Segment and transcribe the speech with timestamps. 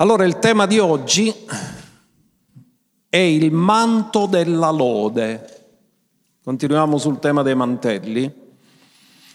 [0.00, 1.34] Allora il tema di oggi
[3.08, 5.70] è il manto della lode.
[6.44, 8.32] Continuiamo sul tema dei mantelli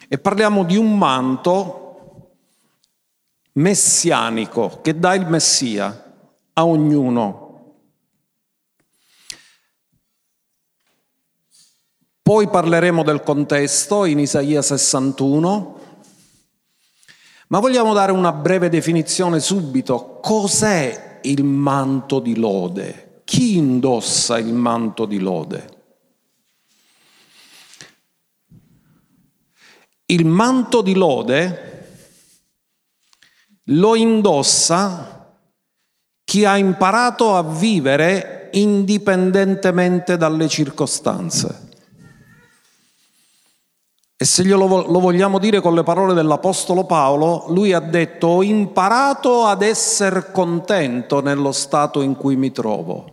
[0.07, 2.37] e parliamo di un manto
[3.55, 6.13] messianico che dà il Messia
[6.53, 7.81] a ognuno.
[12.21, 15.82] Poi parleremo del contesto in Isaia 61
[17.53, 20.17] ma vogliamo dare una breve definizione subito.
[20.23, 23.21] Cos'è il manto di lode?
[23.25, 25.69] Chi indossa il manto di lode?
[30.07, 31.89] Il manto di lode
[33.65, 35.37] lo indossa
[36.23, 41.62] chi ha imparato a vivere indipendentemente dalle circostanze.
[44.23, 48.41] E se glielo lo vogliamo dire con le parole dell'Apostolo Paolo, lui ha detto ho
[48.41, 53.05] imparato ad essere contento nello stato in cui mi trovo.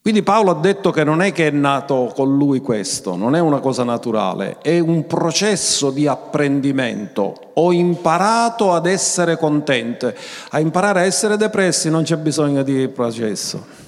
[0.00, 3.40] Quindi Paolo ha detto che non è che è nato con lui questo, non è
[3.40, 7.34] una cosa naturale, è un processo di apprendimento.
[7.56, 10.16] Ho imparato ad essere contente.
[10.52, 13.85] A imparare a essere depressi non c'è bisogno di processo.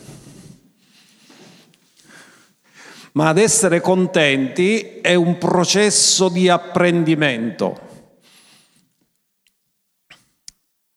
[3.18, 7.80] Ma ad essere contenti è un processo di apprendimento.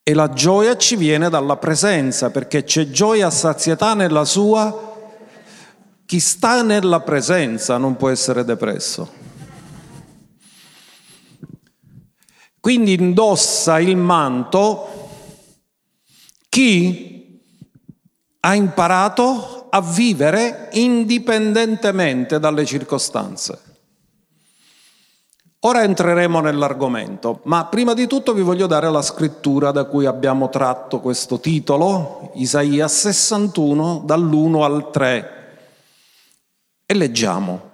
[0.03, 4.89] E la gioia ci viene dalla presenza, perché c'è gioia a sazietà nella sua...
[6.05, 9.11] Chi sta nella presenza non può essere depresso.
[12.59, 15.09] Quindi indossa il manto
[16.49, 17.41] chi
[18.41, 23.69] ha imparato a vivere indipendentemente dalle circostanze.
[25.63, 30.49] Ora entreremo nell'argomento, ma prima di tutto vi voglio dare la scrittura da cui abbiamo
[30.49, 35.55] tratto questo titolo, Isaia 61, dall'1 al 3.
[36.85, 37.69] E leggiamo,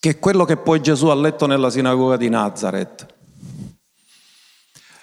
[0.00, 3.06] che è quello che poi Gesù ha letto nella sinagoga di Nazareth.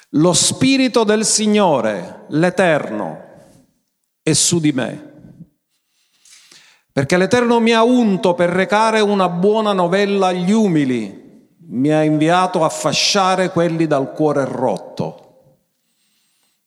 [0.10, 3.24] Lo Spirito del Signore, l'Eterno,
[4.22, 5.14] è su di me
[6.96, 12.64] perché l'Eterno mi ha unto per recare una buona novella agli umili, mi ha inviato
[12.64, 15.58] a fasciare quelli dal cuore rotto.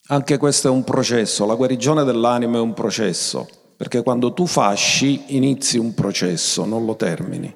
[0.09, 5.35] Anche questo è un processo, la guarigione dell'anima è un processo, perché quando tu fasci
[5.35, 7.51] inizi un processo, non lo termini.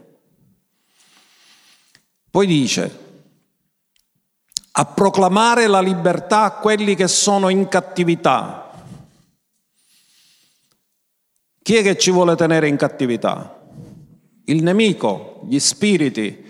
[2.31, 2.99] Poi dice,
[4.71, 8.62] a proclamare la libertà a quelli che sono in cattività,
[11.63, 13.61] chi è che ci vuole tenere in cattività?
[14.45, 16.43] Il nemico, gli spiriti.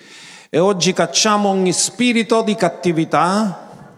[0.49, 3.91] E oggi cacciamo ogni spirito di cattività,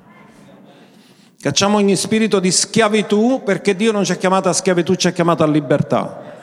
[1.39, 5.11] cacciamo ogni spirito di schiavitù, perché Dio non ci ha chiamato a schiavitù, ci ha
[5.11, 6.33] chiamato a libertà.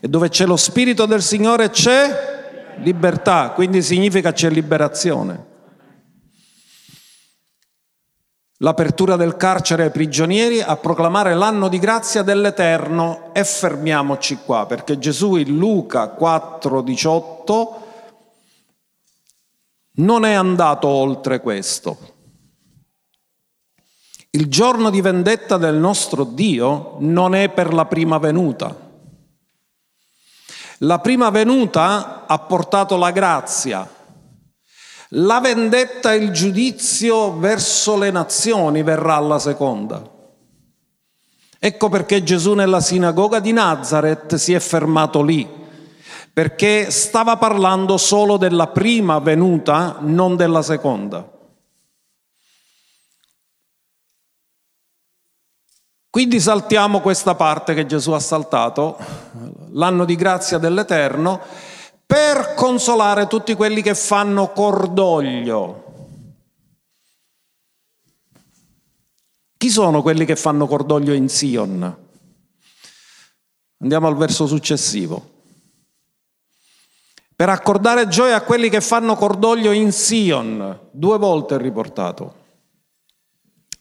[0.00, 5.46] E dove c'è lo spirito del Signore c'è libertà, quindi significa c'è liberazione.
[8.62, 14.98] L'apertura del carcere ai prigionieri, a proclamare l'anno di grazia dell'Eterno e fermiamoci qua, perché
[14.98, 17.88] Gesù in Luca 4:18
[19.92, 22.08] non è andato oltre questo.
[24.30, 28.88] Il giorno di vendetta del nostro Dio non è per la prima venuta.
[30.84, 33.86] La prima venuta ha portato la grazia,
[35.14, 40.18] la vendetta e il giudizio verso le nazioni verrà alla seconda.
[41.58, 45.48] Ecco perché Gesù nella sinagoga di Nazareth si è fermato lì,
[46.32, 51.28] perché stava parlando solo della prima venuta, non della seconda.
[56.08, 58.96] Quindi saltiamo questa parte che Gesù ha saltato,
[59.72, 61.40] l'anno di grazia dell'Eterno,
[62.10, 65.84] per consolare tutti quelli che fanno cordoglio.
[69.56, 71.96] Chi sono quelli che fanno cordoglio in Sion?
[73.78, 75.24] Andiamo al verso successivo.
[77.36, 82.34] Per accordare gioia a quelli che fanno cordoglio in Sion, due volte riportato.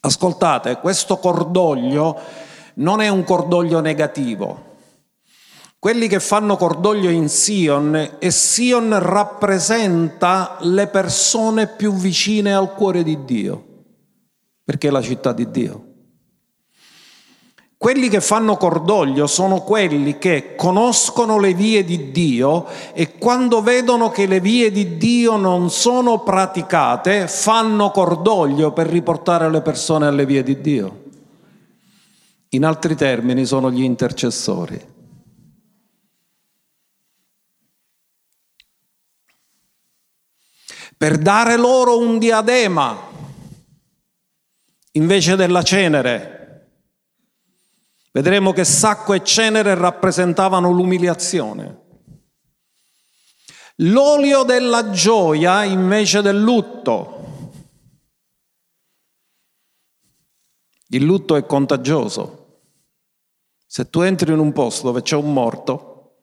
[0.01, 2.15] Ascoltate, questo cordoglio
[2.75, 4.68] non è un cordoglio negativo,
[5.79, 13.01] quelli che fanno cordoglio in Sion e Sion rappresenta le persone più vicine al cuore
[13.01, 13.63] di Dio,
[14.61, 15.85] perché è la città di Dio.
[17.77, 24.09] Quelli che fanno cordoglio sono quelli che conoscono le vie di Dio e quando vedono
[24.09, 30.25] che le vie di Dio non sono praticate, fanno cordoglio per riportare le persone alle
[30.25, 31.03] vie di Dio.
[32.49, 34.88] In altri termini sono gli intercessori.
[40.99, 43.07] Per dare loro un diadema
[44.91, 46.39] invece della cenere
[48.11, 51.87] Vedremo che sacco e cenere rappresentavano l'umiliazione.
[53.77, 57.17] L'olio della gioia invece del lutto.
[60.87, 62.63] Il lutto è contagioso.
[63.65, 66.15] Se tu entri in un posto dove c'è un morto,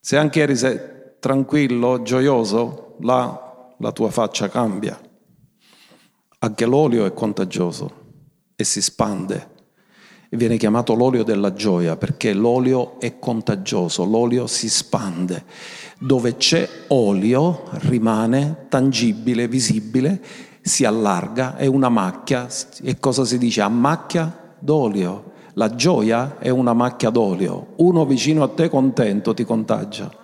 [0.00, 3.41] se anche eri tranquillo, gioioso, là
[3.82, 4.98] la tua faccia cambia.
[6.38, 8.00] Anche l'olio è contagioso
[8.54, 9.50] e si spande
[10.28, 15.44] e viene chiamato l'olio della gioia perché l'olio è contagioso, l'olio si spande.
[15.98, 20.22] Dove c'è olio rimane tangibile, visibile,
[20.60, 22.46] si allarga, è una macchia.
[22.82, 23.62] E cosa si dice?
[23.62, 25.30] A macchia d'olio.
[25.54, 27.74] La gioia è una macchia d'olio.
[27.76, 30.21] Uno vicino a te contento ti contagia.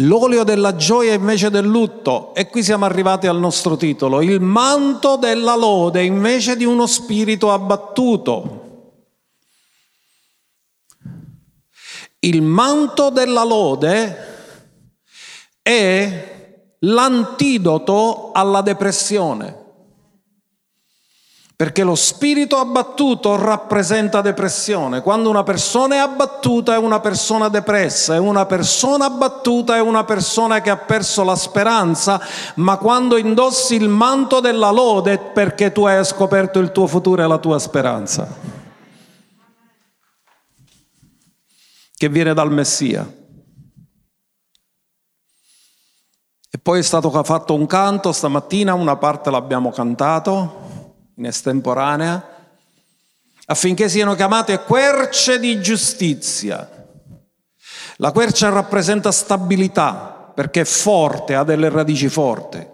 [0.00, 2.34] L'olio della gioia invece del lutto.
[2.34, 4.20] E qui siamo arrivati al nostro titolo.
[4.20, 8.68] Il manto della lode invece di uno spirito abbattuto.
[12.20, 14.28] Il manto della lode
[15.62, 19.59] è l'antidoto alla depressione.
[21.60, 25.02] Perché lo spirito abbattuto rappresenta depressione.
[25.02, 30.04] Quando una persona è abbattuta è una persona depressa, è una persona abbattuta è una
[30.04, 32.18] persona che ha perso la speranza,
[32.54, 37.22] ma quando indossi il manto della lode è perché tu hai scoperto il tuo futuro
[37.22, 38.26] e la tua speranza.
[41.94, 43.06] Che viene dal Messia.
[46.50, 50.69] E poi è stato fatto un canto stamattina, una parte l'abbiamo cantato
[51.20, 52.38] in estemporanea,
[53.44, 56.68] affinché siano chiamate querce di giustizia.
[57.96, 62.66] La quercia rappresenta stabilità perché è forte, ha delle radici forti.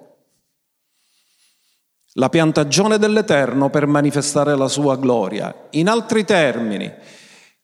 [2.13, 5.53] La piantagione dell'Eterno per manifestare la sua gloria.
[5.71, 6.91] In altri termini,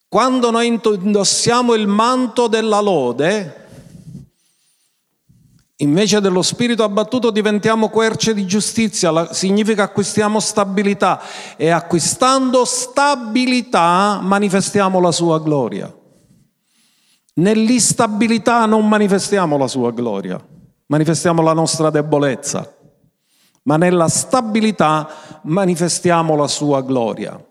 [0.09, 3.62] quando noi indossiamo il manto della lode,
[5.83, 11.21] Invece dello spirito abbattuto diventiamo querce di giustizia, significa acquistiamo stabilità
[11.57, 15.93] e acquistando stabilità manifestiamo la sua gloria.
[17.35, 20.41] Nell'instabilità non manifestiamo la sua gloria,
[20.87, 22.77] manifestiamo la nostra debolezza,
[23.65, 25.09] ma nella stabilità
[25.43, 27.45] manifestiamo la sua gloria.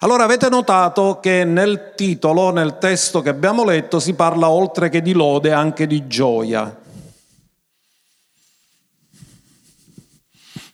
[0.00, 5.02] Allora avete notato che nel titolo, nel testo che abbiamo letto, si parla oltre che
[5.02, 6.82] di lode anche di gioia.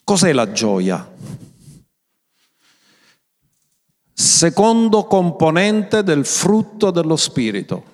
[0.05, 1.11] Cos'è la gioia?
[4.13, 7.93] Secondo componente del frutto dello Spirito.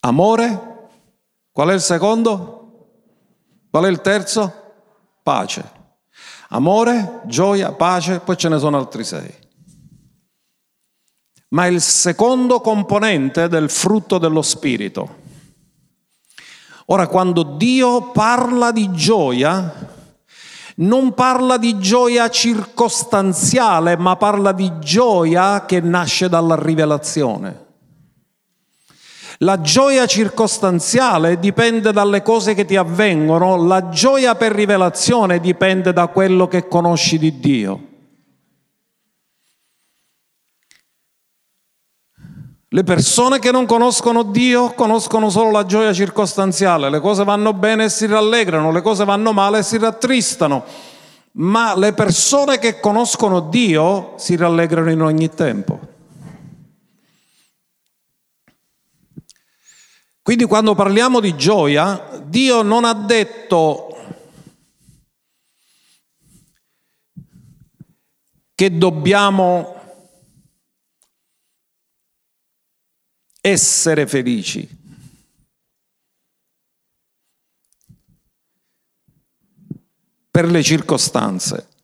[0.00, 0.74] Amore?
[1.50, 2.88] Qual è il secondo?
[3.68, 4.52] Qual è il terzo?
[5.24, 5.75] Pace.
[6.48, 9.34] Amore, gioia, pace, poi ce ne sono altri sei.
[11.48, 15.24] Ma il secondo componente del frutto dello Spirito.
[16.86, 19.94] Ora, quando Dio parla di gioia,
[20.76, 27.65] non parla di gioia circostanziale, ma parla di gioia che nasce dalla rivelazione.
[29.40, 36.06] La gioia circostanziale dipende dalle cose che ti avvengono, la gioia per rivelazione dipende da
[36.06, 37.80] quello che conosci di Dio.
[42.68, 47.84] Le persone che non conoscono Dio conoscono solo la gioia circostanziale, le cose vanno bene
[47.84, 50.64] e si rallegrano, le cose vanno male e si rattristano,
[51.32, 55.94] ma le persone che conoscono Dio si rallegrano in ogni tempo.
[60.26, 63.96] Quindi quando parliamo di gioia, Dio non ha detto
[68.56, 69.72] che dobbiamo
[73.40, 74.68] essere felici.
[80.28, 81.75] per le circostanze.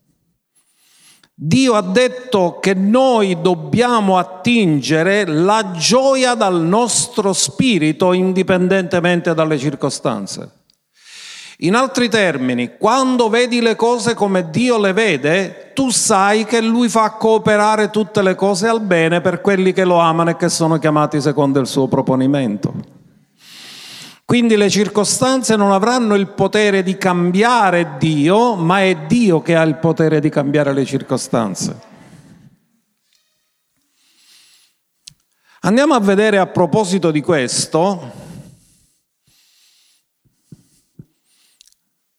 [1.44, 10.48] Dio ha detto che noi dobbiamo attingere la gioia dal nostro spirito indipendentemente dalle circostanze.
[11.58, 16.88] In altri termini, quando vedi le cose come Dio le vede, tu sai che Lui
[16.88, 20.78] fa cooperare tutte le cose al bene per quelli che lo amano e che sono
[20.78, 23.01] chiamati secondo il suo proponimento.
[24.24, 29.62] Quindi le circostanze non avranno il potere di cambiare Dio, ma è Dio che ha
[29.62, 31.90] il potere di cambiare le circostanze.
[35.60, 38.22] Andiamo a vedere a proposito di questo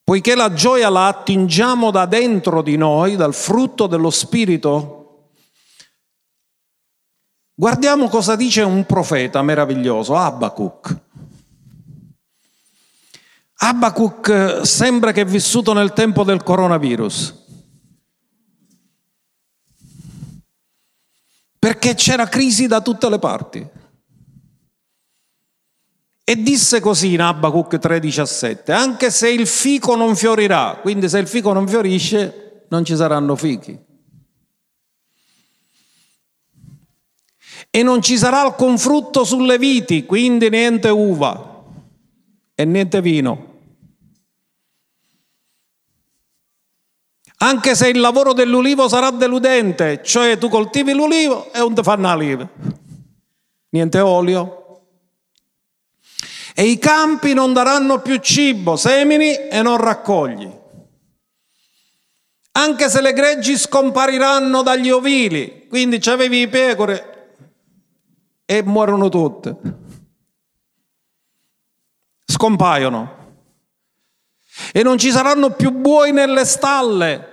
[0.03, 5.29] Poiché la gioia la attingiamo da dentro di noi, dal frutto dello Spirito,
[7.55, 10.99] guardiamo cosa dice un profeta meraviglioso, Abacuc.
[13.65, 17.45] Abacuc sembra che è vissuto nel tempo del coronavirus.
[21.59, 23.65] Perché c'era crisi da tutte le parti.
[26.25, 31.27] E disse così in Abacuc 3:17, anche se il fico non fiorirà, quindi se il
[31.27, 33.79] fico non fiorisce non ci saranno fichi.
[37.69, 41.63] E non ci sarà alcun frutto sulle viti, quindi niente uva
[42.55, 43.51] e niente vino.
[47.43, 52.07] Anche se il lavoro dell'ulivo sarà deludente, cioè tu coltivi l'ulivo e non ti fanno
[52.13, 52.47] l'oliva.
[53.71, 54.63] Niente olio,
[56.55, 60.49] e i campi non daranno più cibo, semini e non raccogli.
[62.51, 67.35] Anche se le greggi scompariranno dagli ovili, quindi c'avevi i pecore
[68.45, 69.55] e muoiono tutte.
[72.25, 73.21] Scompaiono.
[74.71, 77.31] E non ci saranno più buoi nelle stalle.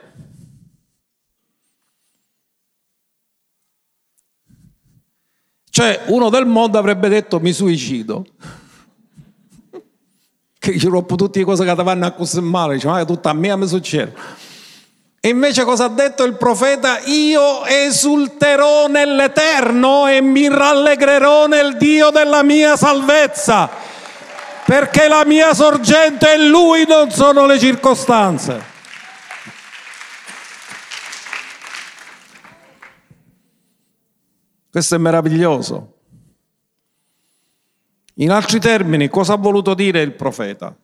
[5.80, 8.26] Cioè uno del mondo avrebbe detto mi suicido
[10.58, 13.30] che ci rompo tutte le cose che ti vanno a così male, dice, ma tutto
[13.30, 14.12] a me mi succede.
[15.18, 16.98] E invece cosa ha detto il profeta?
[17.06, 23.70] Io esulterò nell'Eterno e mi rallegrerò nel Dio della mia salvezza,
[24.66, 28.69] perché la mia sorgente è Lui, non sono le circostanze.
[34.70, 35.94] Questo è meraviglioso.
[38.14, 40.76] In altri termini, cosa ha voluto dire il profeta?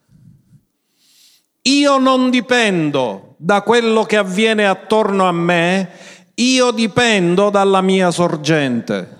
[1.61, 5.89] Io non dipendo da quello che avviene attorno a me,
[6.35, 9.15] io dipendo dalla mia sorgente.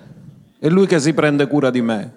[0.59, 2.15] È lui che si prende cura di me.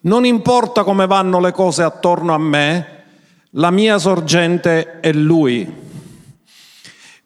[0.00, 3.04] Non importa come vanno le cose attorno a me,
[3.50, 5.80] la mia sorgente è lui.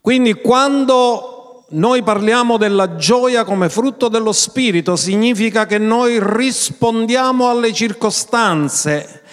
[0.01, 1.36] Quindi quando
[1.69, 9.23] noi parliamo della gioia come frutto dello Spirito, significa che noi rispondiamo alle circostanze,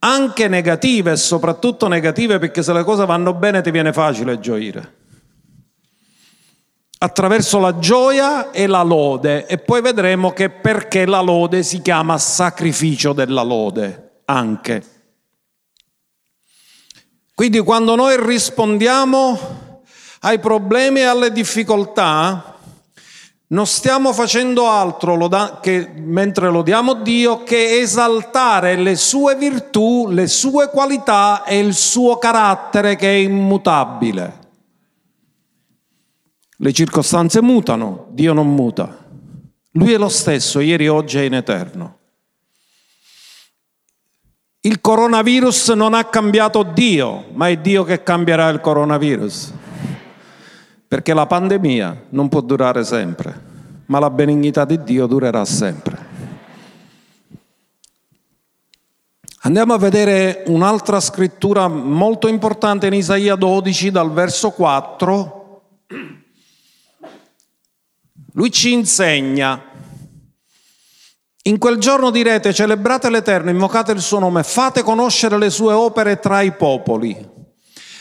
[0.00, 4.98] anche negative soprattutto negative, perché se le cose vanno bene ti viene facile gioire.
[6.98, 12.18] Attraverso la gioia e la lode, e poi vedremo che perché la lode si chiama
[12.18, 14.82] sacrificio della lode, anche.
[17.34, 19.69] Quindi quando noi rispondiamo
[20.20, 22.56] ai problemi e alle difficoltà,
[23.48, 25.28] non stiamo facendo altro
[25.60, 32.18] che, mentre lodiamo Dio che esaltare le sue virtù, le sue qualità e il suo
[32.18, 34.38] carattere che è immutabile.
[36.56, 38.98] Le circostanze mutano, Dio non muta.
[39.72, 41.98] Lui è lo stesso, ieri, oggi e in eterno.
[44.60, 49.54] Il coronavirus non ha cambiato Dio, ma è Dio che cambierà il coronavirus
[50.90, 53.40] perché la pandemia non può durare sempre,
[53.86, 55.96] ma la benignità di Dio durerà sempre.
[59.42, 65.62] Andiamo a vedere un'altra scrittura molto importante in Isaia 12 dal verso 4.
[68.32, 69.62] Lui ci insegna,
[71.42, 76.18] in quel giorno direte celebrate l'Eterno, invocate il suo nome, fate conoscere le sue opere
[76.18, 77.16] tra i popoli,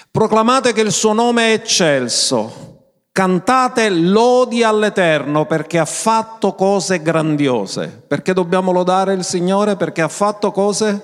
[0.10, 2.69] proclamate che il suo nome è eccelso,
[3.12, 8.04] Cantate lodi all'Eterno perché ha fatto cose grandiose.
[8.08, 9.76] Perché dobbiamo lodare il Signore?
[9.76, 11.04] Perché ha fatto cose?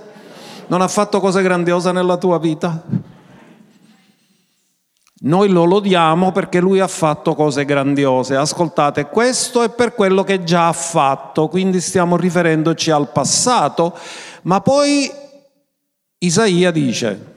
[0.67, 2.83] Non ha fatto cose grandiose nella tua vita?
[5.17, 8.35] Noi lo lodiamo perché lui ha fatto cose grandiose.
[8.35, 13.97] Ascoltate, questo è per quello che già ha fatto, quindi stiamo riferendoci al passato,
[14.43, 15.09] ma poi
[16.19, 17.33] Isaia dice,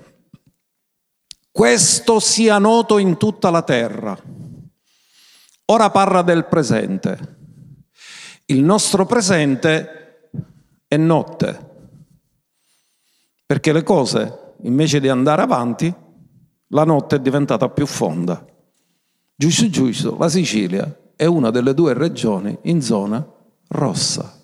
[1.50, 4.18] questo sia noto in tutta la terra.
[5.70, 7.36] Ora parla del presente.
[8.46, 10.30] Il nostro presente
[10.88, 11.66] è notte.
[13.44, 15.94] Perché le cose, invece di andare avanti,
[16.68, 18.42] la notte è diventata più fonda.
[19.34, 23.26] Giusto giusto, la Sicilia è una delle due regioni in zona
[23.68, 24.40] rossa.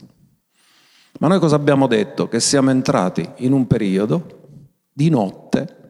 [1.20, 2.28] Ma noi cosa abbiamo detto?
[2.28, 4.42] Che siamo entrati in un periodo
[4.92, 5.80] di notte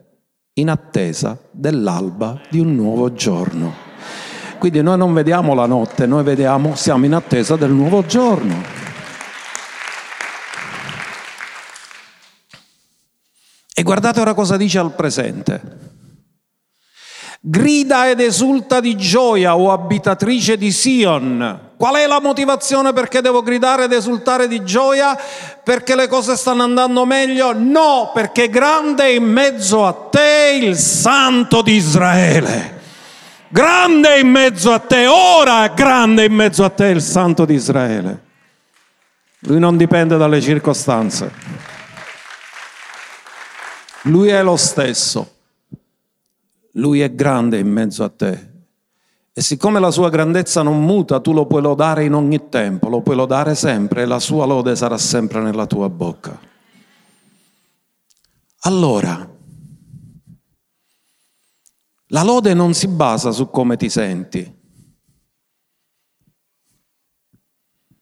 [0.54, 3.83] in attesa dell'alba di un nuovo giorno.
[4.64, 8.62] Quindi noi non vediamo la notte, noi vediamo, siamo in attesa del nuovo giorno.
[13.74, 15.60] E guardate ora cosa dice al presente.
[17.42, 21.72] Grida ed esulta di gioia, o abitatrice di Sion.
[21.76, 25.14] Qual è la motivazione perché devo gridare ed esultare di gioia?
[25.62, 27.52] Perché le cose stanno andando meglio?
[27.52, 32.74] No, perché grande in mezzo a te il Santo di Israele.
[33.54, 37.54] Grande in mezzo a te, ora è grande in mezzo a te il Santo di
[37.54, 38.24] Israele.
[39.42, 41.30] Lui non dipende dalle circostanze.
[44.02, 45.36] Lui è lo stesso.
[46.72, 48.50] Lui è grande in mezzo a te.
[49.32, 53.02] E siccome la sua grandezza non muta, tu lo puoi lodare in ogni tempo, lo
[53.02, 56.36] puoi lodare sempre e la sua lode sarà sempre nella tua bocca.
[58.62, 59.33] Allora,
[62.08, 64.62] la lode non si basa su come ti senti,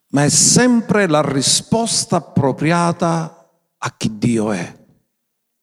[0.09, 4.81] ma è sempre la risposta appropriata a chi Dio è.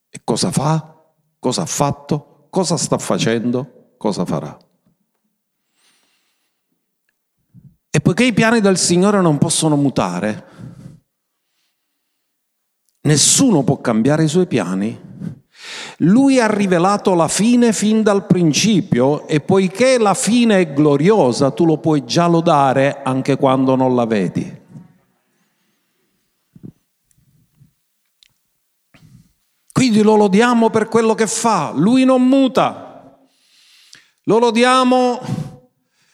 [0.09, 1.03] E cosa fa,
[1.37, 2.47] cosa ha fatto?
[2.49, 4.57] Cosa sta facendo, cosa farà.
[7.91, 10.47] E poiché i piani del Signore non possono mutare,
[13.01, 14.99] nessuno può cambiare i suoi piani,
[15.97, 21.65] lui ha rivelato la fine fin dal principio e poiché la fine è gloriosa, tu
[21.65, 24.57] lo puoi già lodare anche quando non la vedi.
[29.71, 33.17] Quindi lo lodiamo per quello che fa, lui non muta.
[34.23, 35.21] Lo lodiamo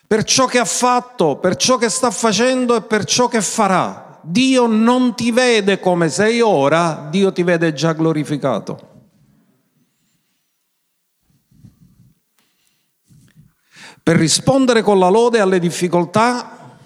[0.08, 4.20] per ciò che ha fatto, per ciò che sta facendo e per ciò che farà.
[4.22, 8.95] Dio non ti vede come sei ora, Dio ti vede già glorificato.
[14.06, 16.78] Per rispondere con la lode alle difficoltà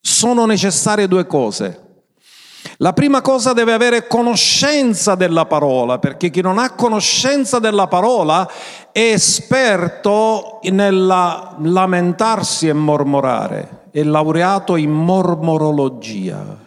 [0.00, 2.04] sono necessarie due cose.
[2.76, 8.48] La prima cosa deve avere conoscenza della parola, perché chi non ha conoscenza della parola
[8.92, 16.58] è esperto nel lamentarsi e mormorare, è laureato in mormorologia.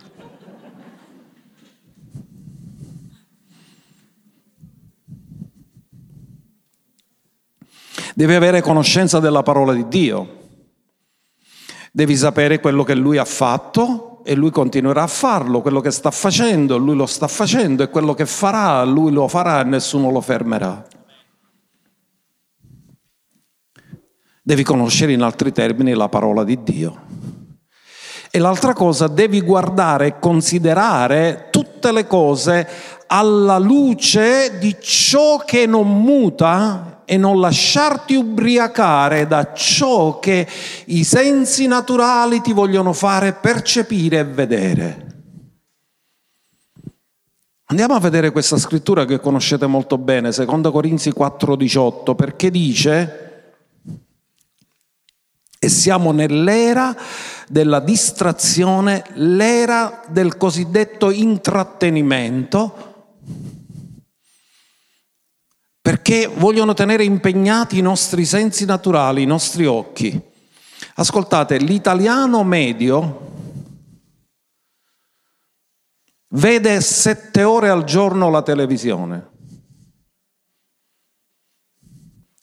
[8.20, 10.28] Devi avere conoscenza della parola di Dio,
[11.90, 16.12] devi sapere quello che Lui ha fatto e lui continuerà a farlo, quello che sta
[16.12, 20.20] facendo, lui lo sta facendo e quello che farà, lui lo farà e nessuno lo
[20.20, 20.86] fermerà.
[24.44, 27.02] Devi conoscere in altri termini la parola di Dio.
[28.30, 32.68] E l'altra cosa, devi guardare e considerare tutte le cose
[33.08, 40.48] alla luce di ciò che non muta e non lasciarti ubriacare da ciò che
[40.86, 45.06] i sensi naturali ti vogliono fare percepire e vedere.
[47.66, 53.54] Andiamo a vedere questa scrittura che conoscete molto bene, 2 Corinzi 4:18, perché dice,
[55.58, 56.96] e siamo nell'era
[57.48, 62.89] della distrazione, l'era del cosiddetto intrattenimento,
[65.82, 70.22] perché vogliono tenere impegnati i nostri sensi naturali, i nostri occhi.
[70.96, 73.28] Ascoltate, l'italiano medio
[76.30, 79.30] vede sette ore al giorno la televisione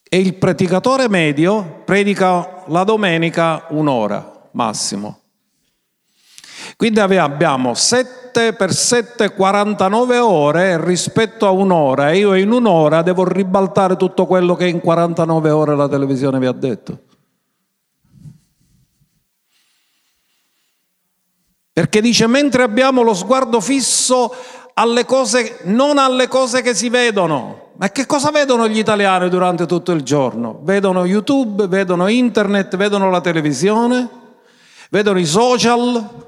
[0.09, 5.26] e il predicatore medio predica la domenica un'ora massimo.
[6.77, 13.27] Quindi abbiamo 7 per 7, 49 ore rispetto a un'ora e io in un'ora devo
[13.27, 16.99] ribaltare tutto quello che in 49 ore la televisione vi ha detto.
[21.73, 24.31] Perché dice mentre abbiamo lo sguardo fisso
[24.75, 27.71] alle cose, non alle cose che si vedono.
[27.77, 30.59] Ma che cosa vedono gli italiani durante tutto il giorno?
[30.61, 34.07] Vedono YouTube, vedono internet, vedono la televisione,
[34.91, 36.26] vedono i social,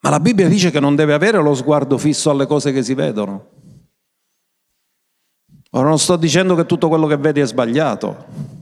[0.00, 2.94] Ma la Bibbia dice che non deve avere lo sguardo fisso alle cose che si
[2.94, 3.48] vedono.
[5.70, 8.56] Ora non sto dicendo che tutto quello che vedi è sbagliato.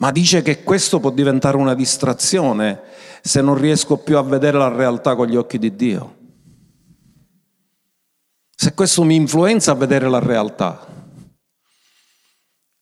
[0.00, 2.80] ma dice che questo può diventare una distrazione
[3.20, 6.16] se non riesco più a vedere la realtà con gli occhi di Dio.
[8.54, 10.99] Se questo mi influenza a vedere la realtà.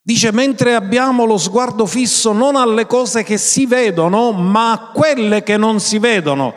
[0.08, 5.42] Dice, mentre abbiamo lo sguardo fisso non alle cose che si vedono, ma a quelle
[5.42, 6.54] che non si vedono,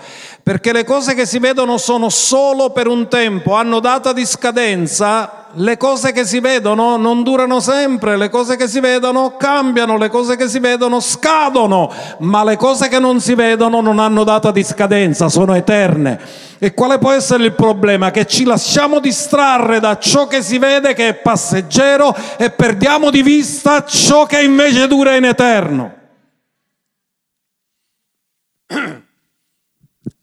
[0.51, 5.45] perché le cose che si vedono sono solo per un tempo, hanno data di scadenza,
[5.53, 10.09] le cose che si vedono non durano sempre, le cose che si vedono cambiano, le
[10.09, 14.51] cose che si vedono scadono, ma le cose che non si vedono non hanno data
[14.51, 16.19] di scadenza, sono eterne.
[16.59, 18.11] E quale può essere il problema?
[18.11, 23.23] Che ci lasciamo distrarre da ciò che si vede che è passeggero e perdiamo di
[23.23, 25.99] vista ciò che invece dura in eterno.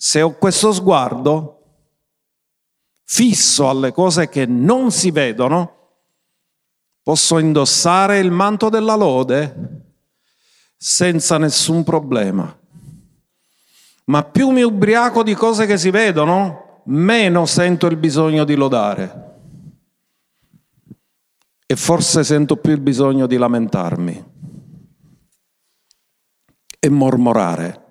[0.01, 1.55] Se ho questo sguardo
[3.03, 5.97] fisso alle cose che non si vedono,
[7.03, 9.83] posso indossare il manto della lode
[10.77, 12.59] senza nessun problema
[14.09, 19.27] ma più mi ubriaco di cose che si vedono, meno sento il bisogno di lodare.
[21.67, 24.25] E forse sento più il bisogno di lamentarmi
[26.79, 27.88] e mormorare.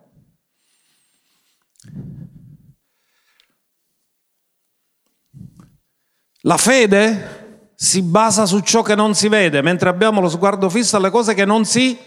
[6.47, 10.95] La fede si basa su ciò che non si vede, mentre abbiamo lo sguardo fisso
[10.95, 11.97] alle cose che non si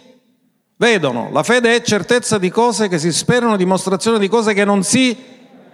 [0.76, 1.29] vedono.
[1.31, 5.14] La fede è certezza di cose che si sperano, dimostrazione di cose che non si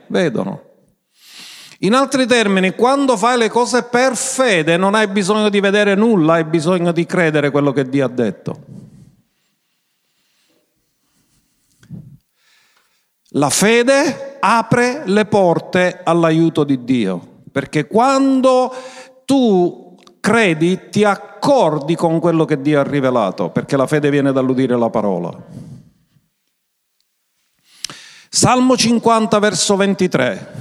[0.08, 0.62] vedono.
[1.80, 6.34] In altri termini, quando fai le cose per fede non hai bisogno di vedere nulla,
[6.34, 8.64] hai bisogno di credere quello che Dio ha detto.
[13.30, 18.70] La fede apre le porte all'aiuto di Dio, perché quando
[19.24, 24.76] tu credi, ti accordi con quello che Dio ha rivelato, perché la fede viene dall'udire
[24.76, 25.34] la parola.
[28.28, 30.54] Salmo 50, verso 23.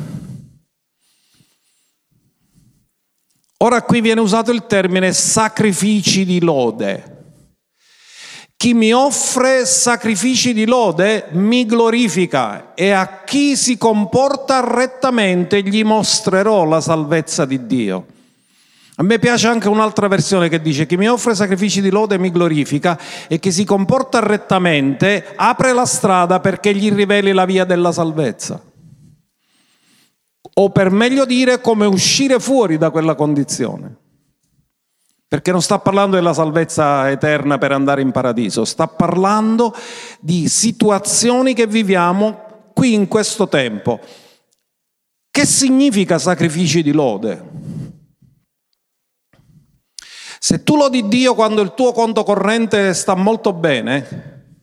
[3.58, 7.15] Ora qui viene usato il termine sacrifici di lode.
[8.58, 15.84] Chi mi offre sacrifici di lode mi glorifica e a chi si comporta rettamente gli
[15.84, 18.06] mostrerò la salvezza di Dio.
[18.98, 22.32] A me piace anche un'altra versione che dice chi mi offre sacrifici di lode mi
[22.32, 27.92] glorifica e chi si comporta rettamente apre la strada perché gli riveli la via della
[27.92, 28.64] salvezza.
[30.58, 33.98] O per meglio dire come uscire fuori da quella condizione.
[35.36, 39.76] Perché non sta parlando della salvezza eterna per andare in paradiso, sta parlando
[40.22, 44.00] di situazioni che viviamo qui in questo tempo.
[45.30, 47.50] Che significa sacrifici di lode?
[50.40, 54.60] Se tu lodi Dio quando il tuo conto corrente sta molto bene,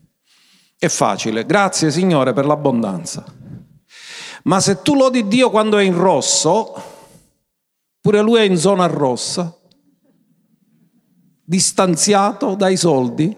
[0.78, 1.44] è facile.
[1.44, 3.22] Grazie Signore per l'abbondanza.
[4.44, 6.72] Ma se tu lodi Dio quando è in rosso,
[8.00, 9.54] pure lui è in zona rossa,
[11.44, 13.37] distanziato dai soldi,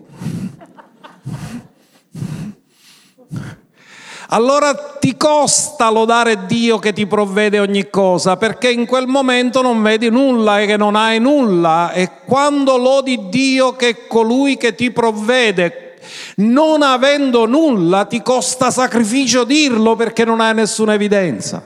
[4.29, 9.81] allora ti costa lodare Dio che ti provvede ogni cosa, perché in quel momento non
[9.81, 11.93] vedi nulla e che non hai nulla.
[11.93, 15.99] E quando lodi Dio che è colui che ti provvede,
[16.37, 21.63] non avendo nulla, ti costa sacrificio dirlo perché non hai nessuna evidenza.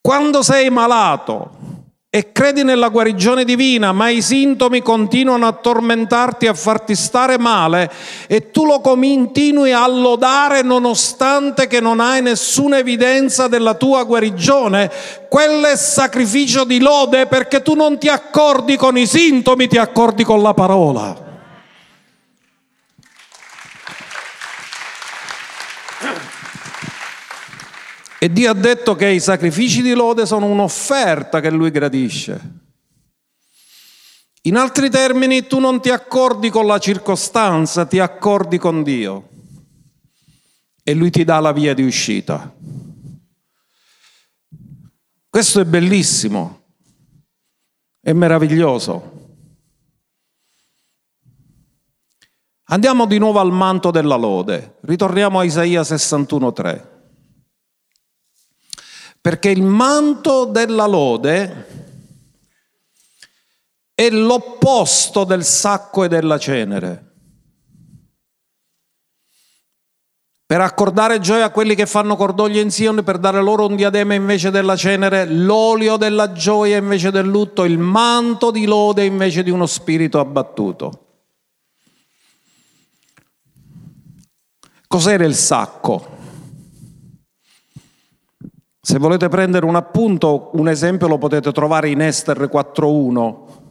[0.00, 1.63] Quando sei malato,
[2.14, 7.90] e credi nella guarigione divina, ma i sintomi continuano a tormentarti, a farti stare male
[8.28, 14.92] e tu lo continui a lodare nonostante che non hai nessuna evidenza della tua guarigione,
[15.28, 20.22] quello è sacrificio di lode perché tu non ti accordi con i sintomi, ti accordi
[20.22, 21.23] con la parola.
[28.24, 32.40] E Dio ha detto che i sacrifici di lode sono un'offerta che Lui gradisce.
[34.44, 39.28] In altri termini, tu non ti accordi con la circostanza, ti accordi con Dio.
[40.82, 42.50] E Lui ti dà la via di uscita.
[45.28, 46.62] Questo è bellissimo,
[48.00, 49.12] è meraviglioso.
[52.68, 54.78] Andiamo di nuovo al manto della lode.
[54.80, 56.92] Ritorniamo a Isaia 61.3
[59.24, 61.66] perché il manto della lode
[63.94, 67.12] è l'opposto del sacco e della cenere.
[70.44, 74.12] Per accordare gioia a quelli che fanno cordoglio in Sion, per dare loro un diadema
[74.12, 79.48] invece della cenere, l'olio della gioia invece del lutto, il manto di lode invece di
[79.48, 81.06] uno spirito abbattuto.
[84.86, 86.23] Cos'era il sacco?
[88.84, 93.62] Se volete prendere un appunto, un esempio lo potete trovare in Ester 4.1,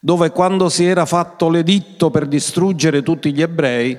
[0.00, 3.96] dove quando si era fatto l'editto per distruggere tutti gli ebrei,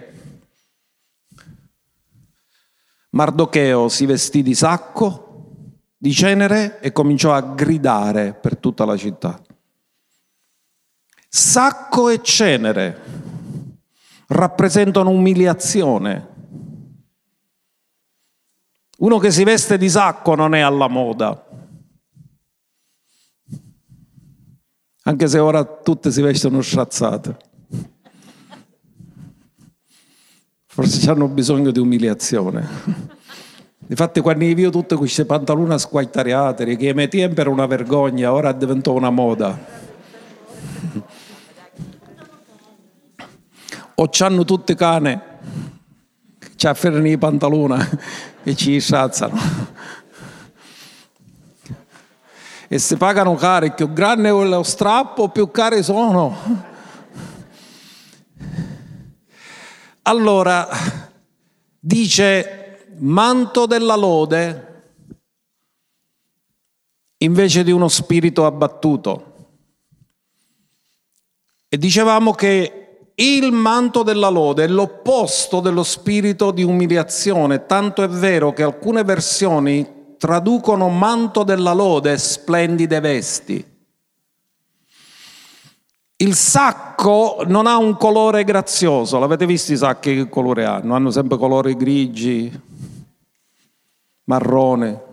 [3.12, 5.46] Mardocheo si vestì di sacco,
[5.96, 9.42] di cenere e cominciò a gridare per tutta la città.
[11.30, 13.02] Sacco e cenere
[14.28, 16.31] rappresentano umiliazione,
[19.02, 21.48] uno che si veste di sacco non è alla moda.
[25.04, 27.38] Anche se ora tutte si vestono strazzate.
[30.68, 32.68] Forse hanno bisogno di umiliazione.
[33.88, 38.52] Infatti quando io vedo tutte queste pantalone squaitariate, che ai tempi era una vergogna, ora
[38.52, 39.58] è diventata una moda.
[43.96, 45.22] O c'hanno tutti cane,
[46.56, 47.84] ci afferrano i pantaloni
[48.44, 49.40] e ci sciazzano.
[52.68, 56.70] E se pagano cari, più grande è lo strappo, più cari sono.
[60.04, 60.68] Allora,
[61.80, 64.68] dice manto della lode
[67.18, 69.28] invece di uno spirito abbattuto.
[71.68, 72.81] E dicevamo che
[73.22, 79.04] il manto della lode è l'opposto dello spirito di umiliazione, tanto è vero che alcune
[79.04, 83.66] versioni traducono manto della lode splendide vesti.
[86.16, 90.96] Il sacco non ha un colore grazioso, l'avete visto i sacchi che colore hanno?
[90.96, 92.52] Hanno sempre colori grigi,
[94.26, 95.04] marrone.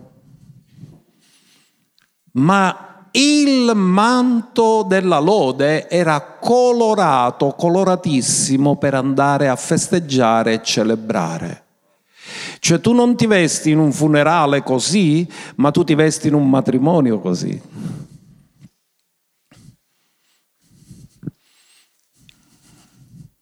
[2.33, 11.63] Ma il manto della lode era colorato, coloratissimo per andare a festeggiare e celebrare.
[12.59, 16.49] Cioè tu non ti vesti in un funerale così, ma tu ti vesti in un
[16.49, 17.61] matrimonio così.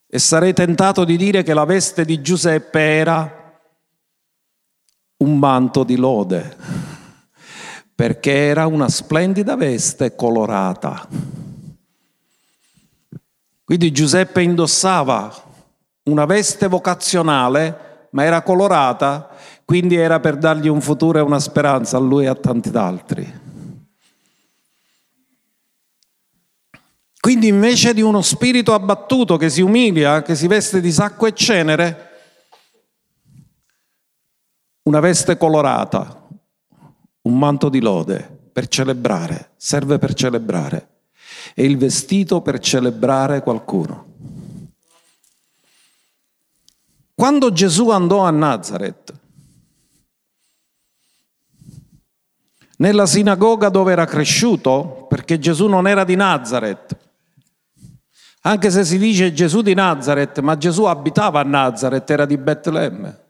[0.09, 3.59] E sarei tentato di dire che la veste di Giuseppe era
[5.17, 6.86] un manto di lode
[7.97, 11.07] perché era una splendida veste colorata.
[13.63, 15.33] Quindi Giuseppe indossava
[16.03, 19.29] una veste vocazionale, ma era colorata,
[19.65, 23.39] quindi era per dargli un futuro e una speranza a lui e a tanti altri.
[27.19, 31.33] Quindi invece di uno spirito abbattuto che si umilia, che si veste di sacco e
[31.33, 32.09] cenere,
[34.83, 36.26] una veste colorata,
[37.27, 40.87] un manto di lode per celebrare, serve per celebrare.
[41.53, 44.05] È il vestito per celebrare qualcuno.
[47.13, 49.13] Quando Gesù andò a Nazareth,
[52.77, 56.95] nella sinagoga dove era cresciuto, perché Gesù non era di Nazareth,
[58.41, 63.25] anche se si dice Gesù di Nazareth, ma Gesù abitava a Nazareth, era di Betlemme.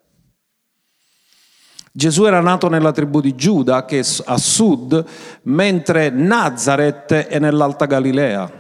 [1.98, 5.04] Gesù era nato nella tribù di Giuda, che è a sud,
[5.46, 8.52] mentre Nazareth è nell'Alta Galilea.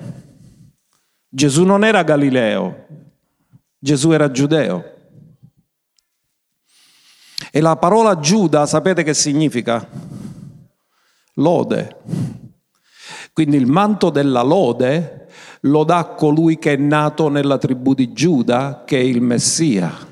[1.29, 2.87] Gesù non era Galileo,
[3.77, 4.83] Gesù era giudeo.
[7.51, 9.87] E la parola Giuda, sapete che significa?
[11.35, 11.95] Lode.
[13.33, 15.27] Quindi il manto della lode
[15.61, 20.06] lo dà colui che è nato nella tribù di Giuda, che è il Messia.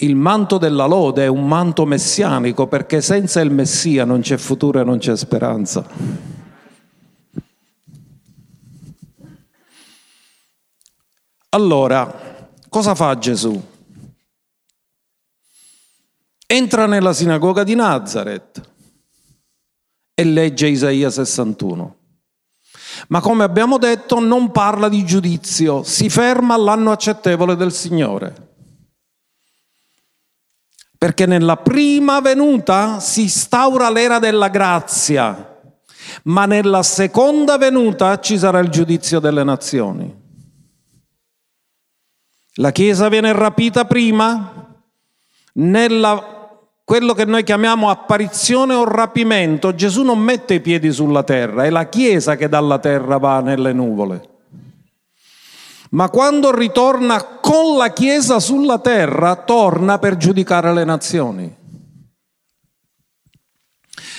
[0.00, 4.78] Il manto della lode è un manto messianico perché senza il Messia non c'è futuro
[4.78, 5.86] e non c'è speranza.
[11.48, 13.58] Allora, cosa fa Gesù?
[16.46, 18.60] Entra nella sinagoga di Nazareth
[20.12, 21.96] e legge Isaia 61.
[23.08, 28.45] Ma come abbiamo detto non parla di giudizio, si ferma all'anno accettevole del Signore
[31.06, 35.56] perché nella prima venuta si instaura l'era della grazia,
[36.24, 40.12] ma nella seconda venuta ci sarà il giudizio delle nazioni.
[42.54, 44.74] La Chiesa viene rapita prima,
[45.52, 46.34] nella
[46.82, 51.70] quello che noi chiamiamo apparizione o rapimento, Gesù non mette i piedi sulla terra, è
[51.70, 54.35] la Chiesa che dalla terra va nelle nuvole
[55.96, 61.56] ma quando ritorna con la Chiesa sulla terra, torna per giudicare le nazioni.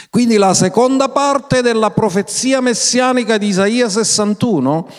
[0.09, 4.89] Quindi la seconda parte della profezia messianica di Isaia 61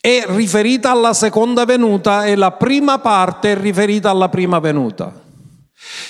[0.00, 5.12] è riferita alla seconda venuta e la prima parte è riferita alla prima venuta.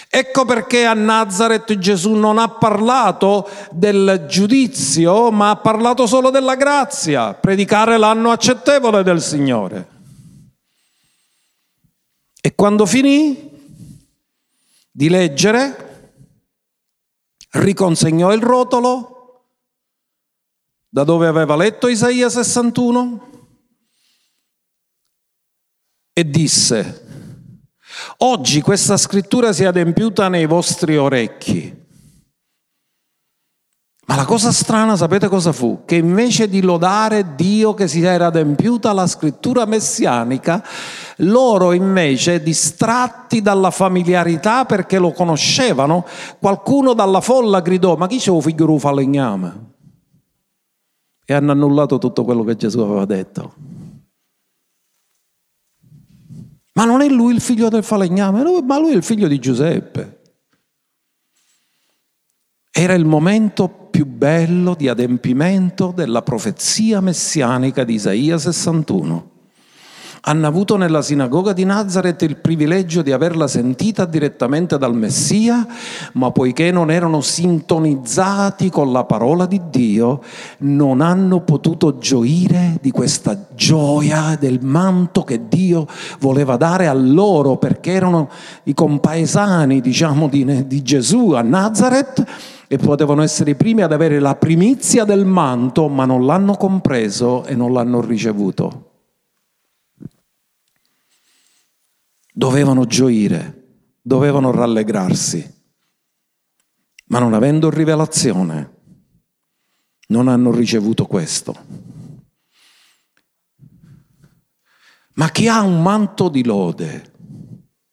[0.09, 6.55] Ecco perché a Nazareth Gesù non ha parlato del giudizio, ma ha parlato solo della
[6.55, 9.96] grazia, predicare l'anno accettevole del Signore.
[12.47, 13.51] E quando finì
[14.89, 16.21] di leggere,
[17.51, 19.49] riconsegnò il rotolo
[20.89, 23.31] da dove aveva letto Isaia 61
[26.13, 27.09] e disse,
[28.19, 31.85] Oggi questa scrittura si è adempiuta nei vostri orecchi.
[34.07, 35.83] Ma la cosa strana, sapete cosa fu?
[35.85, 40.65] Che invece di lodare Dio che si era adempiuta la scrittura messianica,
[41.21, 46.05] loro invece, distratti dalla familiarità perché lo conoscevano,
[46.39, 49.75] qualcuno dalla folla gridò, ma chi c'è un figlio di falegname?
[51.25, 53.55] E hanno annullato tutto quello che Gesù aveva detto.
[56.75, 60.21] Ma non è lui il figlio del falegname, ma lui è il figlio di Giuseppe.
[62.71, 69.36] Era il momento più bello di adempimento della profezia messianica di Isaia 61
[70.29, 75.65] hanno avuto nella sinagoga di Nazareth il privilegio di averla sentita direttamente dal Messia,
[76.15, 80.21] ma poiché non erano sintonizzati con la parola di Dio,
[80.59, 85.87] non hanno potuto gioire di questa gioia del manto che Dio
[86.19, 88.29] voleva dare a loro, perché erano
[88.65, 92.25] i compaesani, diciamo, di, di Gesù a Nazareth
[92.67, 97.45] e potevano essere i primi ad avere la primizia del manto, ma non l'hanno compreso
[97.45, 98.96] e non l'hanno ricevuto.
[102.39, 103.65] Dovevano gioire,
[104.03, 105.55] dovevano rallegrarsi,
[107.07, 108.75] ma non avendo rivelazione
[110.09, 111.57] non hanno ricevuto questo.
[115.15, 117.13] Ma chi ha un manto di lode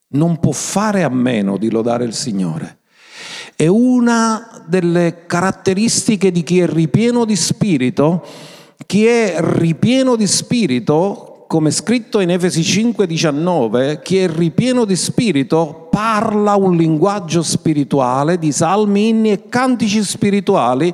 [0.10, 2.80] non può fare a meno di lodare il Signore.
[3.56, 8.28] È una delle caratteristiche di chi è ripieno di spirito.
[8.86, 15.88] Chi è ripieno di spirito come scritto in Efesi 5:19, chi è ripieno di spirito
[15.92, 20.92] parla un linguaggio spirituale di salmi, inni e cantici spirituali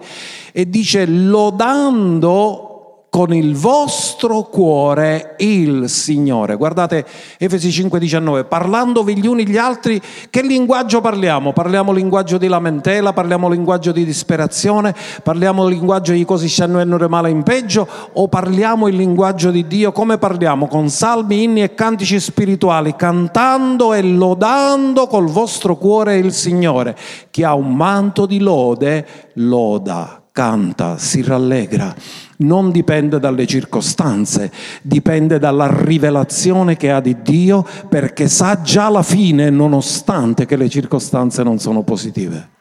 [0.52, 2.69] e dice lodando
[3.10, 6.56] con il vostro cuore il Signore.
[6.56, 7.06] Guardate
[7.38, 11.52] Efesi 5:19, parlandovi gli uni gli altri, che linguaggio parliamo?
[11.52, 17.44] Parliamo linguaggio di lamentela, parliamo linguaggio di disperazione, parliamo linguaggio di così stanno male in
[17.44, 19.92] peggio o parliamo il linguaggio di Dio?
[19.92, 20.68] Come parliamo?
[20.68, 26.96] Con salmi, inni e cantici spirituali, cantando e lodando col vostro cuore il Signore.
[27.32, 31.94] Chi ha un manto di lode, loda, canta, si rallegra
[32.38, 34.50] non dipende dalle circostanze,
[34.82, 40.70] dipende dalla rivelazione che ha di Dio perché sa già la fine nonostante che le
[40.70, 42.52] circostanze non sono positive.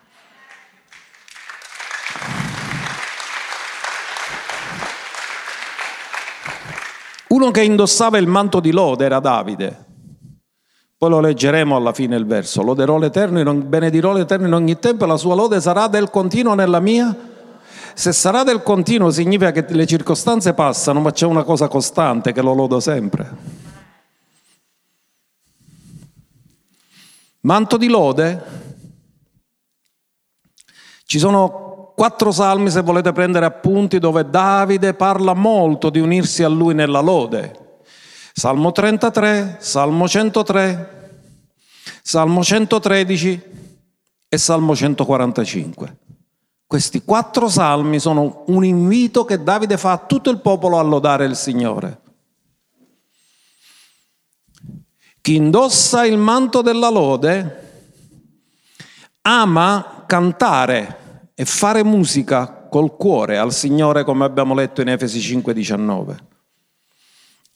[7.29, 9.85] Uno che indossava il manto di lode era Davide.
[10.99, 12.61] Poi lo leggeremo alla fine il verso.
[12.63, 16.81] Loderò l'Eterno, benedirò l'Eterno in ogni tempo e la sua lode sarà del continuo nella
[16.81, 17.37] mia
[17.99, 22.41] se sarà del continuo significa che le circostanze passano, ma c'è una cosa costante che
[22.41, 23.37] lo lodo sempre.
[27.41, 28.43] Manto di lode.
[31.07, 36.49] Ci sono quattro salmi, se volete prendere appunti, dove Davide parla molto di unirsi a
[36.49, 37.81] lui nella lode.
[38.33, 41.23] Salmo 33, Salmo 103,
[42.01, 43.43] Salmo 113
[44.29, 45.97] e Salmo 145.
[46.69, 51.25] Questi quattro salmi sono un invito che Davide fa a tutto il popolo a lodare
[51.25, 52.01] il Signore.
[55.23, 57.95] Chi indossa il manto della lode
[59.23, 66.17] ama cantare e fare musica col cuore al Signore come abbiamo letto in Efesi 5:19.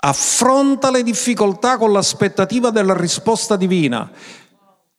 [0.04, 4.10] Affronta le difficoltà con l'aspettativa della risposta divina.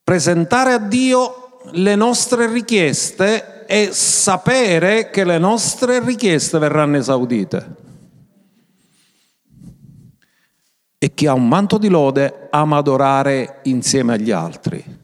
[0.04, 7.76] Presentare a Dio le nostre richieste è sapere che le nostre richieste verranno esaudite.
[10.98, 15.02] E chi ha un manto di lode ama adorare insieme agli altri.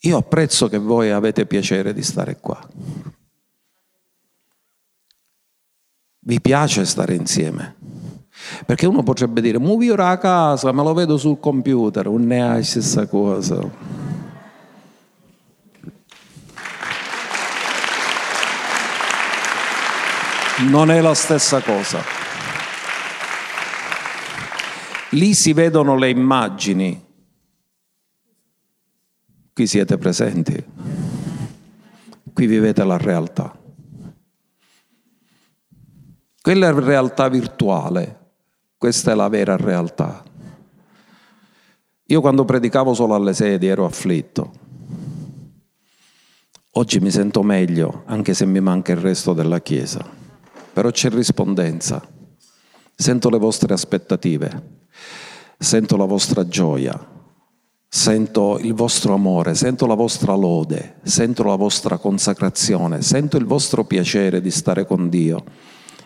[0.00, 2.60] Io apprezzo che voi avete piacere di stare qua.
[6.20, 7.76] Vi piace stare insieme.
[8.66, 12.40] Perché uno potrebbe dire, muovi ora a casa, me lo vedo sul computer, non è
[12.40, 13.85] la stessa cosa.
[20.64, 22.00] Non è la stessa cosa.
[25.10, 27.04] Lì si vedono le immagini.
[29.52, 30.64] Qui siete presenti.
[32.32, 33.56] Qui vivete la realtà.
[36.40, 38.18] Quella è la realtà virtuale,
[38.78, 40.22] questa è la vera realtà.
[42.04, 44.52] Io quando predicavo solo alle sedie ero afflitto.
[46.72, 50.15] Oggi mi sento meglio, anche se mi manca il resto della Chiesa.
[50.76, 52.06] Però c'è rispondenza.
[52.94, 54.88] Sento le vostre aspettative,
[55.56, 56.94] sento la vostra gioia,
[57.88, 63.84] sento il vostro amore, sento la vostra lode, sento la vostra consacrazione, sento il vostro
[63.84, 65.44] piacere di stare con Dio.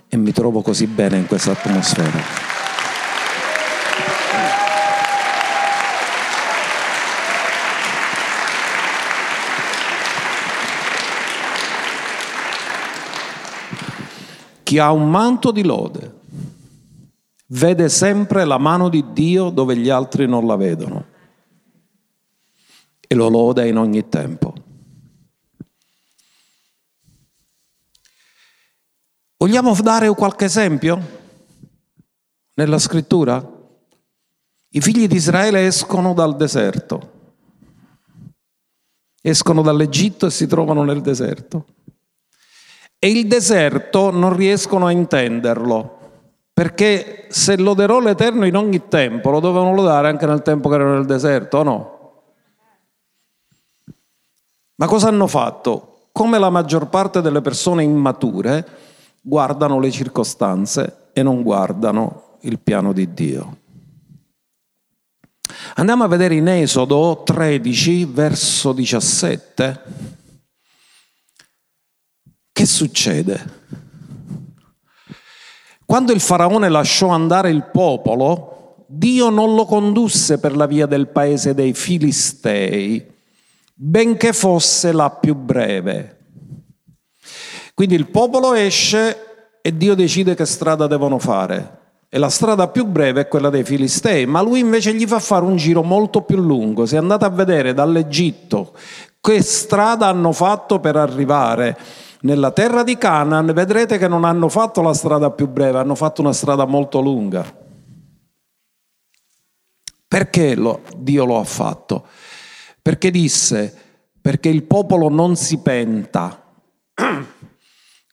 [0.06, 2.59] E mi trovo così bene in questa atmosfera.
[14.70, 16.20] Chi ha un manto di lode
[17.48, 21.06] vede sempre la mano di Dio dove gli altri non la vedono
[23.00, 24.54] e lo loda in ogni tempo.
[29.38, 31.18] Vogliamo dare qualche esempio
[32.54, 33.44] nella scrittura?
[34.68, 37.34] I figli di Israele escono dal deserto,
[39.20, 41.66] escono dall'Egitto e si trovano nel deserto.
[43.03, 45.98] E il deserto non riescono a intenderlo,
[46.53, 50.96] perché se loderò l'Eterno in ogni tempo, lo dovevano lodare anche nel tempo che erano
[50.96, 51.98] nel deserto, o no?
[54.74, 56.09] Ma cosa hanno fatto?
[56.12, 58.66] Come la maggior parte delle persone immature,
[59.22, 63.57] guardano le circostanze e non guardano il piano di Dio.
[65.76, 69.99] Andiamo a vedere in Esodo 13, verso 17.
[72.61, 73.42] Che succede?
[75.86, 81.08] Quando il faraone lasciò andare il popolo, Dio non lo condusse per la via del
[81.08, 83.02] paese dei Filistei,
[83.72, 86.18] benché fosse la più breve.
[87.72, 91.78] Quindi il popolo esce e Dio decide che strada devono fare.
[92.11, 95.46] E la strada più breve è quella dei Filistei, ma lui invece gli fa fare
[95.46, 96.84] un giro molto più lungo.
[96.84, 98.74] Se andate a vedere dall'Egitto
[99.18, 101.76] che strada hanno fatto per arrivare
[102.22, 106.20] nella terra di Canaan vedrete che non hanno fatto la strada più breve, hanno fatto
[106.20, 107.44] una strada molto lunga.
[110.06, 112.06] Perché lo, Dio lo ha fatto?
[112.82, 113.74] Perché disse,
[114.20, 116.42] perché il popolo non si penta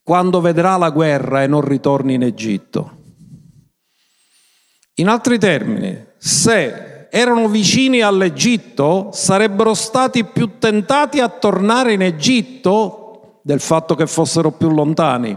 [0.03, 2.95] quando vedrà la guerra e non ritorni in Egitto.
[4.95, 13.06] In altri termini, se erano vicini all'Egitto, sarebbero stati più tentati a tornare in Egitto
[13.47, 15.35] del fatto che fossero più lontani.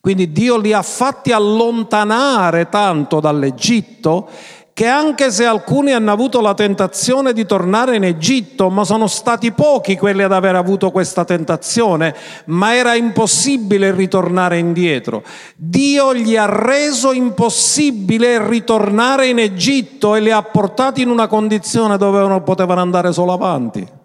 [0.00, 4.28] Quindi Dio li ha fatti allontanare tanto dall'Egitto
[4.72, 9.50] che anche se alcuni hanno avuto la tentazione di tornare in Egitto, ma sono stati
[9.50, 12.14] pochi quelli ad aver avuto questa tentazione,
[12.46, 15.24] ma era impossibile ritornare indietro.
[15.56, 21.98] Dio gli ha reso impossibile ritornare in Egitto e li ha portati in una condizione
[21.98, 24.00] dove potevano andare solo avanti.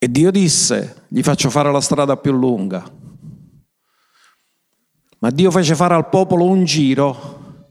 [0.00, 2.88] E Dio disse, gli faccio fare la strada più lunga.
[5.18, 7.64] Ma Dio fece fare al popolo un giro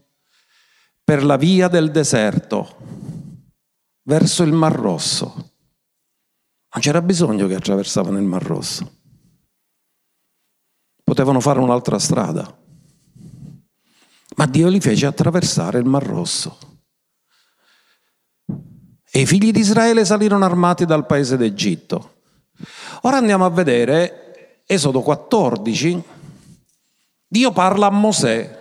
[1.02, 2.76] per la via del deserto,
[4.02, 5.32] verso il Mar Rosso.
[6.70, 8.96] Non c'era bisogno che attraversavano il Mar Rosso.
[11.02, 12.60] Potevano fare un'altra strada.
[14.36, 16.58] Ma Dio li fece attraversare il Mar Rosso.
[19.10, 22.16] E i figli di Israele salirono armati dal paese d'Egitto.
[23.02, 26.02] Ora andiamo a vedere Esodo 14.
[27.28, 28.58] Dio parla a Mosè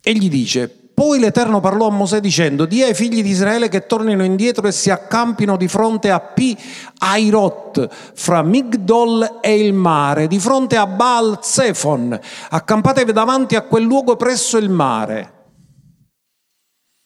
[0.00, 3.86] e gli dice, poi l'Eterno parlò a Mosè dicendo, di ai figli di Israele che
[3.86, 6.56] tornino indietro e si accampino di fronte a Pi
[6.98, 12.18] Airot, fra Migdol e il mare, di fronte a Baal Zephon,
[12.48, 15.34] accampatevi davanti a quel luogo presso il mare.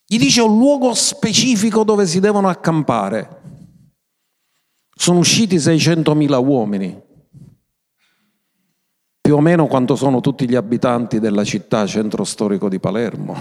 [0.07, 3.41] Gli dice un luogo specifico dove si devono accampare.
[5.03, 7.03] Sono usciti 600.000 uomini,
[9.20, 13.34] più o meno quanto sono tutti gli abitanti della città centro storico di Palermo.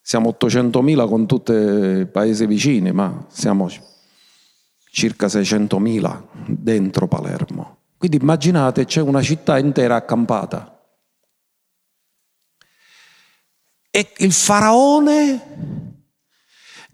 [0.00, 3.68] Siamo 800.000 con tutti i paesi vicini, ma siamo
[4.88, 7.78] circa 600.000 dentro Palermo.
[7.98, 10.80] Quindi immaginate, c'è una città intera accampata.
[13.90, 15.91] E il faraone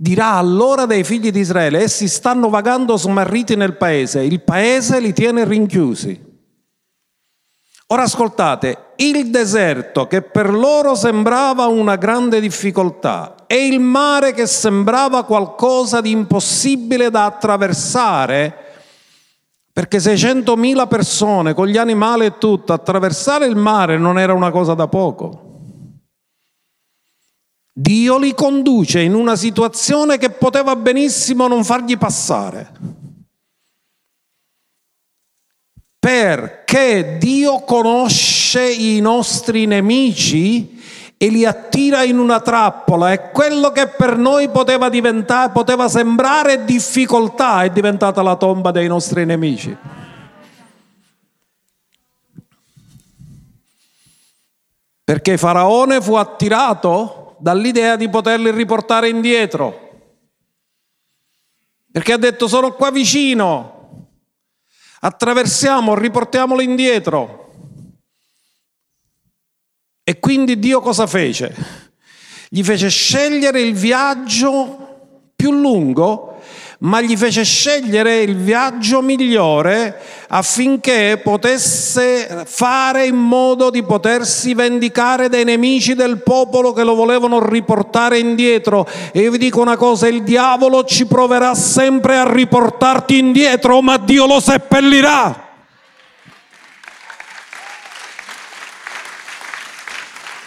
[0.01, 5.13] Dirà allora dei figli di Israele, essi stanno vagando smarriti nel paese, il paese li
[5.13, 6.27] tiene rinchiusi.
[7.89, 14.47] Ora ascoltate, il deserto che per loro sembrava una grande difficoltà e il mare che
[14.47, 18.55] sembrava qualcosa di impossibile da attraversare,
[19.73, 24.75] perché 600.000 persone con gli animali e tutto, attraversare il mare non era una cosa
[24.75, 25.48] da poco.
[27.81, 32.73] Dio li conduce in una situazione che poteva benissimo non fargli passare.
[35.97, 40.77] Perché Dio conosce i nostri nemici
[41.17, 46.65] e li attira in una trappola e quello che per noi poteva diventare, poteva sembrare
[46.65, 49.77] difficoltà è diventata la tomba dei nostri nemici.
[55.05, 59.87] Perché Faraone fu attirato dall'idea di poterli riportare indietro.
[61.91, 64.09] Perché ha detto sono qua vicino,
[65.01, 67.53] attraversiamo, riportiamolo indietro.
[70.05, 71.55] E quindi Dio cosa fece?
[72.49, 76.28] Gli fece scegliere il viaggio più lungo
[76.81, 85.29] ma gli fece scegliere il viaggio migliore affinché potesse fare in modo di potersi vendicare
[85.29, 88.87] dai nemici del popolo che lo volevano riportare indietro.
[89.13, 93.97] E io vi dico una cosa, il diavolo ci proverà sempre a riportarti indietro, ma
[93.97, 95.47] Dio lo seppellirà.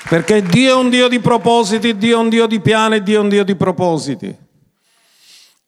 [0.07, 3.21] Perché Dio è un Dio di propositi, Dio è un Dio di piani, Dio è
[3.21, 4.49] un Dio di propositi.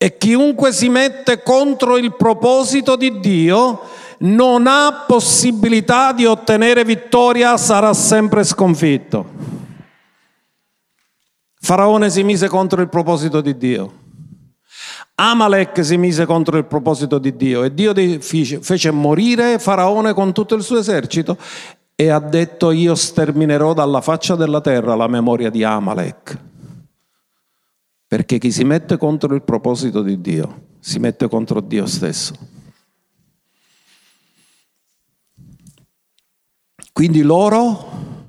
[0.04, 3.80] E chiunque si mette contro il proposito di Dio
[4.18, 9.26] non ha possibilità di ottenere vittoria, sarà sempre sconfitto.
[11.58, 13.94] Faraone si mise contro il proposito di Dio.
[15.16, 20.56] Amalek si mise contro il proposito di Dio e Dio fece morire Faraone con tutto
[20.56, 21.38] il suo esercito
[21.96, 26.52] e ha detto io sterminerò dalla faccia della terra la memoria di Amalek.
[28.14, 32.36] Perché chi si mette contro il proposito di Dio si mette contro Dio stesso.
[36.92, 38.28] Quindi loro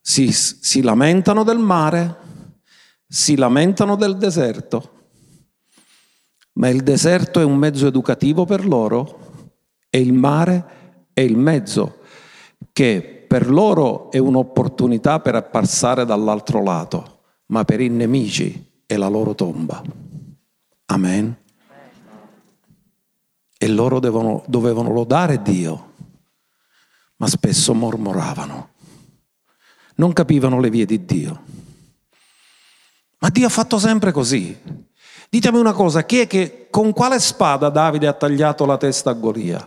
[0.00, 2.16] si, si lamentano del mare,
[3.08, 5.08] si lamentano del deserto,
[6.52, 9.48] ma il deserto è un mezzo educativo per loro
[9.90, 11.98] e il mare è il mezzo
[12.72, 19.08] che per loro è un'opportunità per passare dall'altro lato, ma per i nemici è la
[19.08, 19.82] loro tomba.
[20.84, 21.34] Amen.
[23.56, 25.92] E loro devono, dovevano lodare Dio,
[27.16, 28.68] ma spesso mormoravano.
[29.94, 31.42] Non capivano le vie di Dio.
[33.20, 34.54] Ma Dio ha fatto sempre così.
[35.30, 39.14] Ditemi una cosa, chi è che con quale spada Davide ha tagliato la testa a
[39.14, 39.66] Golia?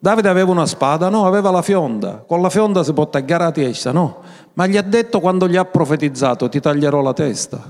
[0.00, 1.08] Davide aveva una spada?
[1.08, 2.22] No, aveva la fionda.
[2.26, 3.90] Con la fionda si può tagliare la testa?
[3.90, 4.18] No.
[4.54, 7.60] Ma gli ha detto quando gli ha profetizzato ti taglierò la testa.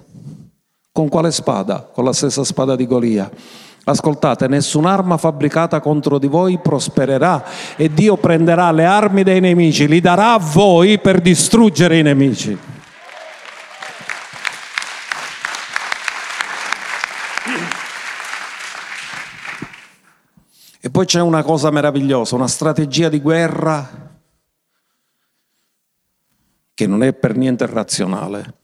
[0.92, 1.88] Con quale spada?
[1.92, 3.30] Con la stessa spada di Golia.
[3.84, 7.42] Ascoltate, nessun'arma fabbricata contro di voi prospererà
[7.76, 12.58] e Dio prenderà le armi dei nemici, li darà a voi per distruggere i nemici.
[20.98, 24.18] Poi c'è una cosa meravigliosa, una strategia di guerra
[26.74, 28.54] che non è per niente razionale.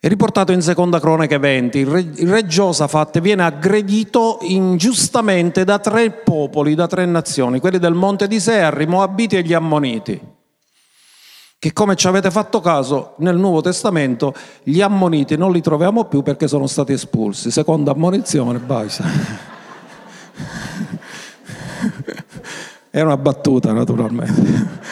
[0.00, 5.78] È riportato in Seconda Cronaca 20, il re, il re Giosafat viene aggredito ingiustamente da
[5.78, 10.20] tre popoli, da tre nazioni, quelli del monte di Sear, i Moabiti e gli Ammoniti,
[11.56, 16.22] che come ci avete fatto caso nel Nuovo Testamento gli Ammoniti non li troviamo più
[16.22, 19.52] perché sono stati espulsi, seconda ammonizione, basta.
[22.90, 24.82] È una battuta, naturalmente.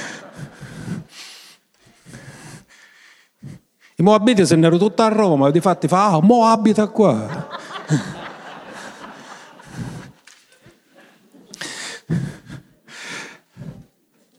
[3.96, 7.48] I Moabiti se ne erano tutti a Roma, e difatti fa, ah, Mo abita qua.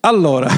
[0.01, 0.49] Allora,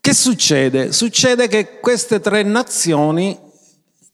[0.00, 0.90] che succede?
[0.90, 3.45] Succede che queste tre nazioni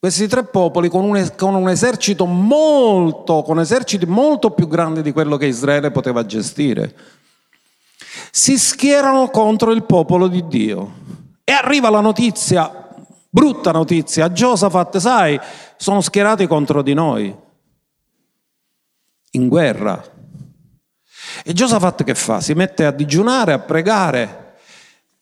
[0.03, 5.13] questi tre popoli con un, con un, esercito molto, con eserciti molto più grandi di
[5.13, 6.93] quello che Israele poteva gestire,
[8.33, 10.93] si schierano contro il popolo di Dio.
[11.45, 12.89] E arriva la notizia,
[13.31, 15.39] brutta notizia, a Giosafat, sai,
[15.77, 17.33] sono schierati contro di noi,
[19.31, 20.03] in guerra.
[21.45, 22.41] E Giosafat che fa?
[22.41, 24.42] Si mette a digiunare, a pregare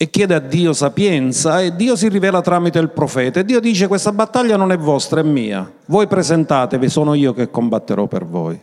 [0.01, 3.85] e chiede a Dio sapienza e Dio si rivela tramite il profeta e Dio dice
[3.85, 5.71] questa battaglia non è vostra, è mia.
[5.85, 8.59] Voi presentatevi, sono io che combatterò per voi.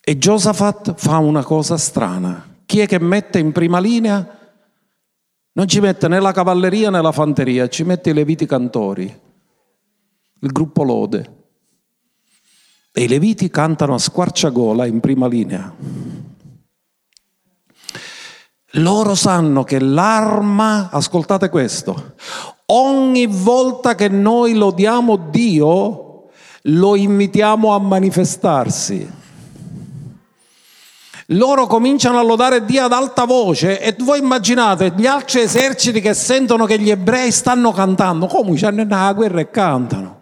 [0.00, 2.58] E Giosafat fa una cosa strana.
[2.64, 4.24] Chi è che mette in prima linea?
[5.50, 9.20] Non ci mette né la cavalleria né la fanteria, ci mette i leviti cantori,
[10.42, 11.36] il gruppo lode.
[12.92, 16.13] E i leviti cantano a squarciagola in prima linea.
[18.78, 22.14] Loro sanno che l'arma, ascoltate questo,
[22.66, 26.28] ogni volta che noi lodiamo Dio,
[26.62, 29.22] lo invitiamo a manifestarsi.
[31.28, 36.12] Loro cominciano a lodare Dio ad alta voce e voi immaginate gli altri eserciti che
[36.12, 40.20] sentono che gli ebrei stanno cantando, come ci hanno a guerra e cantano.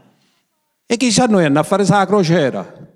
[0.87, 2.92] E chi ci hanno a fare la crociera?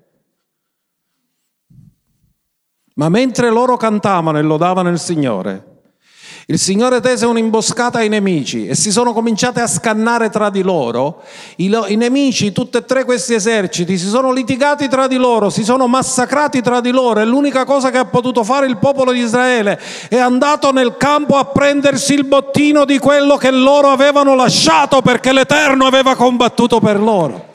[2.97, 5.77] Ma mentre loro cantavano e lodavano il Signore,
[6.47, 11.21] il Signore tese un'imboscata ai nemici e si sono cominciati a scannare tra di loro.
[11.57, 15.51] I, lo, I, nemici, tutti e tre questi eserciti, si sono litigati tra di loro,
[15.51, 19.11] si sono massacrati tra di loro e l'unica cosa che ha potuto fare il popolo
[19.11, 19.79] di Israele
[20.09, 25.33] è andato nel campo a prendersi il bottino di quello che loro avevano lasciato perché
[25.33, 27.46] l'Eterno aveva combattuto per loro.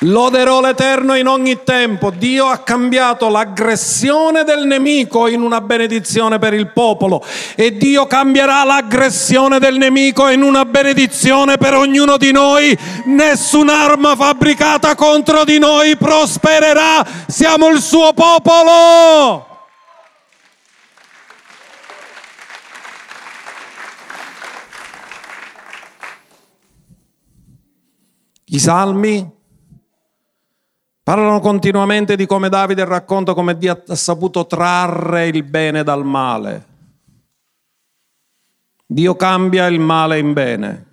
[0.00, 2.10] Loderò l'Eterno in ogni tempo.
[2.10, 7.24] Dio ha cambiato l'aggressione del nemico in una benedizione per il popolo
[7.54, 12.76] e Dio cambierà l'aggressione del nemico in una benedizione per ognuno di noi.
[13.06, 17.06] Nessun'arma fabbricata contro di noi prospererà.
[17.26, 19.52] Siamo il suo popolo.
[28.46, 29.42] I salmi
[31.04, 36.66] Parlano continuamente di come Davide racconta come Dio ha saputo trarre il bene dal male.
[38.86, 40.86] Dio cambia il male in bene.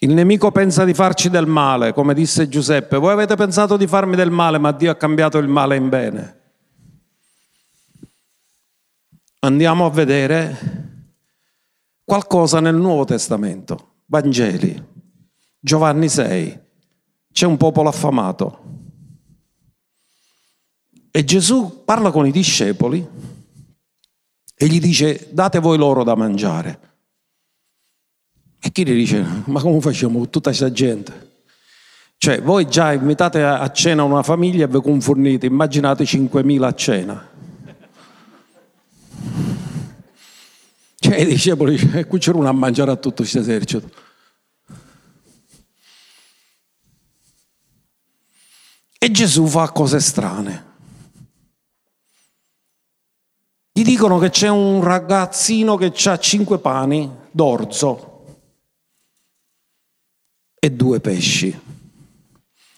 [0.00, 2.96] Il nemico pensa di farci del male, come disse Giuseppe.
[2.96, 6.40] Voi avete pensato di farmi del male, ma Dio ha cambiato il male in bene.
[9.38, 10.56] Andiamo a vedere
[12.02, 14.86] qualcosa nel Nuovo Testamento, Vangeli,
[15.60, 16.62] Giovanni 6
[17.32, 18.60] c'è un popolo affamato.
[21.10, 23.06] E Gesù parla con i discepoli
[24.54, 26.90] e gli dice date voi loro da mangiare.
[28.60, 31.30] E chi gli dice ma come facciamo con tutta questa gente?
[32.16, 37.30] Cioè voi già invitate a cena una famiglia e vi confornite, immaginate 5.000 a cena.
[41.00, 43.90] Cioè i discepoli, e qui c'era uno a mangiare a tutto questo esercito.
[49.02, 50.64] E Gesù fa cose strane.
[53.72, 58.26] Gli dicono che c'è un ragazzino che ha cinque pani d'orzo
[60.56, 61.60] e due pesci.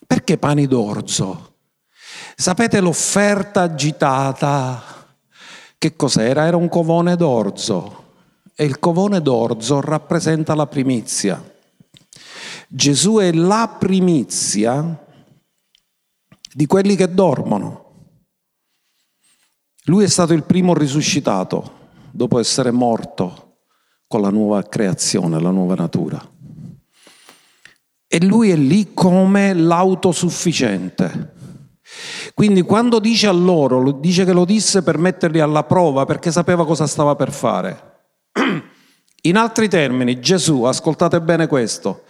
[0.07, 1.57] Perché pani d'orzo?
[2.35, 4.83] Sapete l'offerta agitata?
[5.77, 6.47] Che cos'era?
[6.47, 8.05] Era un covone d'orzo
[8.55, 11.53] e il covone d'orzo rappresenta la primizia.
[12.67, 15.04] Gesù è la primizia
[16.55, 17.83] di quelli che dormono.
[19.87, 21.83] Lui è stato il primo risuscitato
[22.13, 23.57] dopo essere morto
[24.07, 26.31] con la nuova creazione, la nuova natura.
[28.07, 31.33] E lui è lì come l'autosufficiente.
[32.33, 36.65] Quindi quando dice a loro, dice che lo disse per metterli alla prova perché sapeva
[36.65, 37.93] cosa stava per fare.
[39.23, 42.05] In altri termini, Gesù, ascoltate bene questo,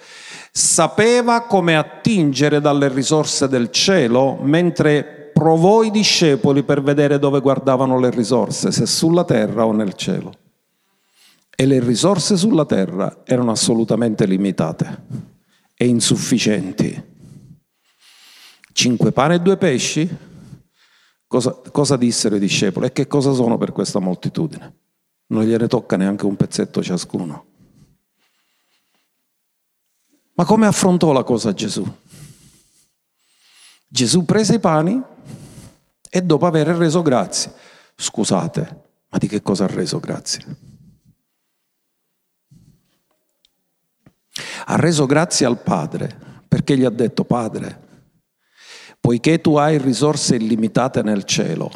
[0.56, 7.98] sapeva come attingere dalle risorse del cielo mentre provò i discepoli per vedere dove guardavano
[7.98, 10.32] le risorse, se sulla terra o nel cielo.
[11.56, 15.02] E le risorse sulla terra erano assolutamente limitate
[15.74, 17.04] e insufficienti.
[18.72, 20.08] Cinque pane e due pesci?
[21.26, 22.86] Cosa, cosa dissero i discepoli?
[22.86, 24.74] E che cosa sono per questa moltitudine?
[25.26, 27.53] Non gliene tocca neanche un pezzetto ciascuno.
[30.34, 31.84] Ma come affrontò la cosa Gesù?
[33.86, 35.00] Gesù prese i pani
[36.10, 37.52] e dopo aver reso grazie,
[37.94, 40.44] scusate, ma di che cosa ha reso grazie?
[44.66, 47.82] Ha reso grazie al Padre perché gli ha detto, Padre,
[49.00, 51.70] poiché tu hai risorse illimitate nel cielo,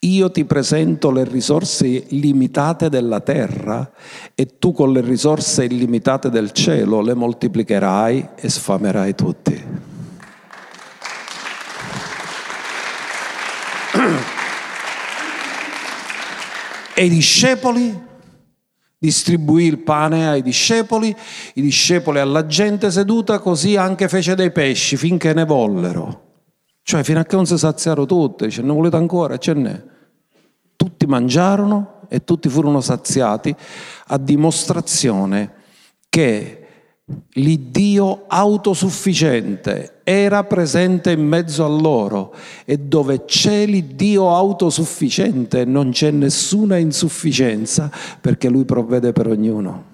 [0.00, 3.90] io ti presento le risorse limitate della terra
[4.34, 9.64] e tu con le risorse illimitate del cielo le moltiplicherai e sfamerai tutti.
[16.94, 18.06] E i discepoli
[18.98, 21.14] distribuì il pane ai discepoli,
[21.54, 26.27] i discepoli alla gente seduta, così anche fece dei pesci finché ne vollero.
[26.88, 29.36] Cioè fino a che non si saziarono tutti, dice ne volete ancora?
[29.36, 29.84] Ce n'è.
[30.74, 33.54] Tutti mangiarono e tutti furono saziati
[34.06, 35.52] a dimostrazione
[36.08, 36.66] che
[37.32, 42.34] l'Iddio autosufficiente era presente in mezzo a loro
[42.64, 49.84] e dove c'è l'Iddio autosufficiente non c'è nessuna insufficienza perché Lui provvede per ognuno.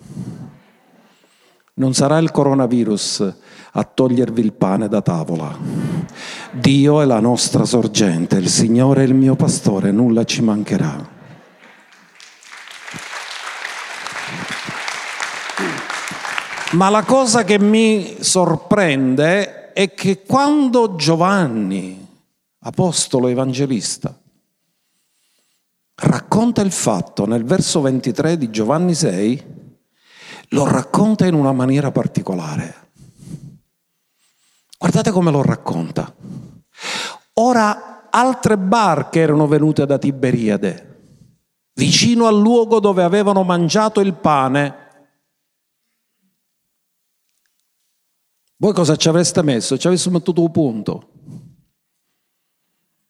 [1.75, 3.35] Non sarà il coronavirus
[3.77, 5.57] a togliervi il pane da tavola.
[6.53, 11.11] Dio è la nostra sorgente, il Signore è il mio pastore, nulla ci mancherà.
[16.73, 22.07] Ma la cosa che mi sorprende è che quando Giovanni,
[22.61, 24.17] apostolo evangelista,
[25.97, 29.45] racconta il fatto nel verso 23 di Giovanni 6,
[30.51, 32.84] lo racconta in una maniera particolare.
[34.85, 36.15] Guardate come lo racconta.
[37.37, 41.23] Ora altre barche erano venute da Tiberiade,
[41.73, 44.83] vicino al luogo dove avevano mangiato il pane
[48.57, 49.79] Voi cosa ci avreste messo?
[49.79, 51.09] Ci avessimo mettuto un punto.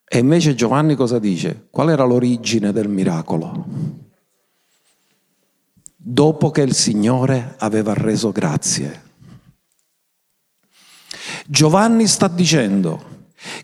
[0.05, 1.67] E invece Giovanni cosa dice?
[1.71, 3.67] Qual era l'origine del miracolo?
[5.97, 9.14] Dopo che il Signore aveva reso grazie.
[11.47, 13.13] Giovanni sta dicendo,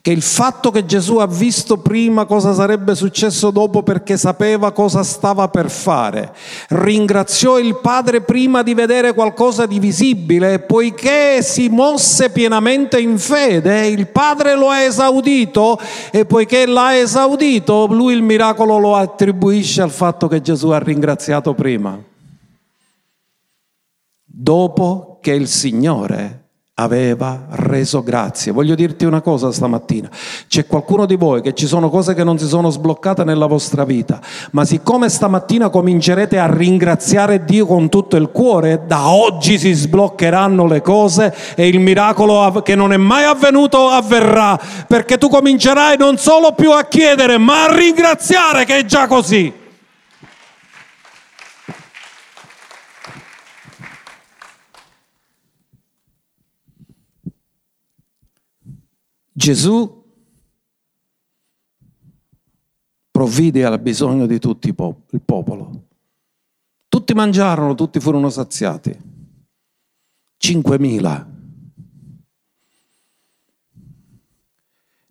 [0.02, 5.02] che il fatto che Gesù ha visto prima cosa sarebbe successo dopo perché sapeva cosa
[5.02, 6.34] stava per fare.
[6.68, 13.86] Ringraziò il Padre prima di vedere qualcosa di visibile, poiché si mosse pienamente in fede,
[13.86, 15.78] il Padre lo ha esaudito
[16.10, 21.54] e poiché l'ha esaudito, lui il miracolo lo attribuisce al fatto che Gesù ha ringraziato
[21.54, 21.98] prima.
[24.24, 26.39] Dopo che il Signore
[26.82, 28.52] aveva reso grazie.
[28.52, 30.08] Voglio dirti una cosa stamattina,
[30.48, 33.84] c'è qualcuno di voi che ci sono cose che non si sono sbloccate nella vostra
[33.84, 34.20] vita,
[34.52, 40.66] ma siccome stamattina comincerete a ringraziare Dio con tutto il cuore, da oggi si sbloccheranno
[40.66, 46.16] le cose e il miracolo che non è mai avvenuto avverrà, perché tu comincerai non
[46.16, 49.59] solo più a chiedere, ma a ringraziare che è già così.
[59.40, 60.04] Gesù
[63.10, 65.86] provvide al bisogno di tutto il popolo.
[66.88, 68.94] Tutti mangiarono, tutti furono saziati.
[70.38, 71.26] 5.000.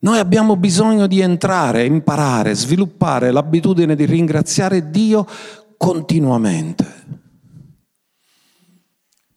[0.01, 5.25] Noi abbiamo bisogno di entrare, imparare, sviluppare l'abitudine di ringraziare Dio
[5.75, 6.85] continuamente.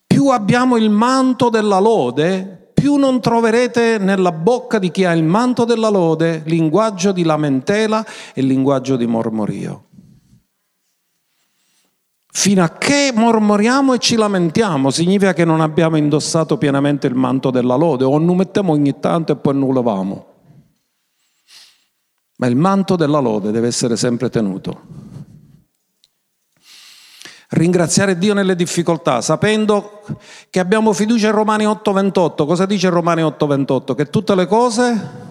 [0.06, 5.22] Più abbiamo il manto della lode, più non troverete nella bocca di chi ha il
[5.22, 8.04] manto della lode linguaggio di lamentela
[8.34, 9.84] e linguaggio di mormorio.
[12.32, 17.52] Fino a che mormoriamo e ci lamentiamo, significa che non abbiamo indossato pienamente il manto
[17.52, 20.26] della lode, o non mettiamo ogni tanto e poi non levamo.
[22.38, 24.91] Ma il manto della lode deve essere sempre tenuto
[27.52, 30.02] ringraziare Dio nelle difficoltà, sapendo
[30.50, 32.46] che abbiamo fiducia in Romani 8:28.
[32.46, 33.94] Cosa dice Romani 8:28?
[33.94, 35.30] Che tutte le cose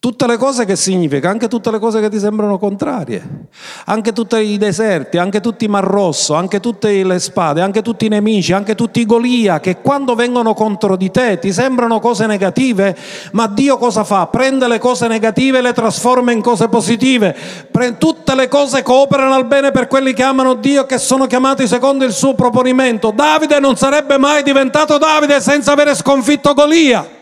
[0.00, 1.28] Tutte le cose che significa?
[1.28, 3.48] Anche tutte le cose che ti sembrano contrarie,
[3.86, 8.06] anche tutti i deserti, anche tutti i Mar Rosso, anche tutte le spade, anche tutti
[8.06, 12.26] i nemici, anche tutti i Golia che quando vengono contro di te ti sembrano cose
[12.26, 12.96] negative,
[13.32, 14.28] ma Dio cosa fa?
[14.28, 17.34] Prende le cose negative e le trasforma in cose positive.
[17.98, 21.66] Tutte le cose cooperano al bene per quelli che amano Dio e che sono chiamati
[21.66, 23.10] secondo il suo proponimento.
[23.10, 27.16] Davide non sarebbe mai diventato Davide senza avere sconfitto Golia.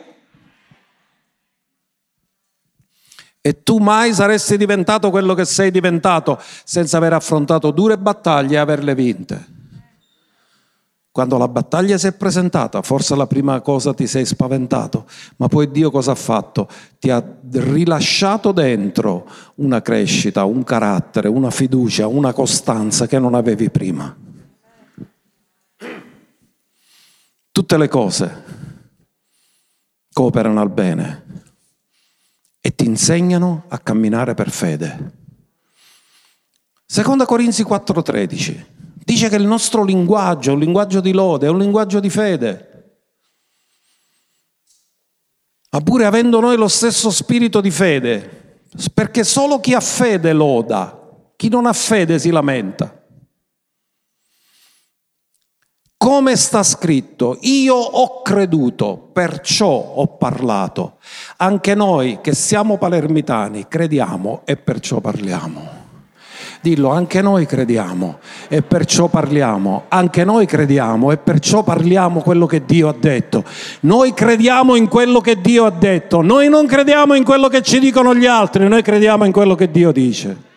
[3.47, 8.59] E tu mai saresti diventato quello che sei diventato senza aver affrontato dure battaglie e
[8.59, 9.47] averle vinte.
[11.13, 15.71] Quando la battaglia si è presentata, forse la prima cosa ti sei spaventato, ma poi
[15.71, 16.67] Dio cosa ha fatto?
[16.99, 23.71] Ti ha rilasciato dentro una crescita, un carattere, una fiducia, una costanza che non avevi
[23.71, 24.13] prima.
[27.53, 28.43] Tutte le cose
[30.13, 31.26] cooperano al bene
[32.67, 35.13] e ti insegnano a camminare per fede.
[36.85, 38.67] Seconda Corinzi 4:13
[39.05, 42.71] dice che il nostro linguaggio un linguaggio di lode, è un linguaggio di fede.
[45.71, 48.63] ma pure avendo noi lo stesso spirito di fede,
[48.95, 50.99] perché solo chi ha fede loda,
[51.37, 52.96] chi non ha fede si lamenta.
[56.07, 60.99] Come sta scritto, io ho creduto, perciò ho parlato.
[61.39, 65.69] Anche noi che siamo palermitani crediamo e perciò parliamo.
[66.61, 72.65] Dillo, anche noi crediamo e perciò parliamo, anche noi crediamo e perciò parliamo quello che
[72.65, 73.43] Dio ha detto.
[73.81, 77.81] Noi crediamo in quello che Dio ha detto, noi non crediamo in quello che ci
[77.81, 80.55] dicono gli altri, noi crediamo in quello che Dio dice.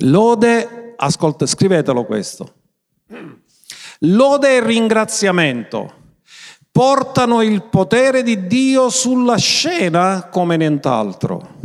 [0.00, 2.54] Lode, ascolta, scrivetelo questo.
[4.00, 5.94] Lode e ringraziamento
[6.70, 11.58] portano il potere di Dio sulla scena come nient'altro.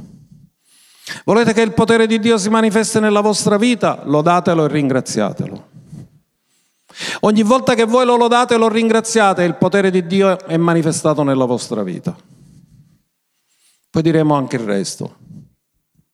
[1.23, 4.01] Volete che il potere di Dio si manifesti nella vostra vita?
[4.03, 5.67] Lodatelo e ringraziatelo.
[7.21, 11.23] Ogni volta che voi lo lodate e lo ringraziate, il potere di Dio è manifestato
[11.23, 12.15] nella vostra vita.
[13.89, 15.15] Poi diremo anche il resto,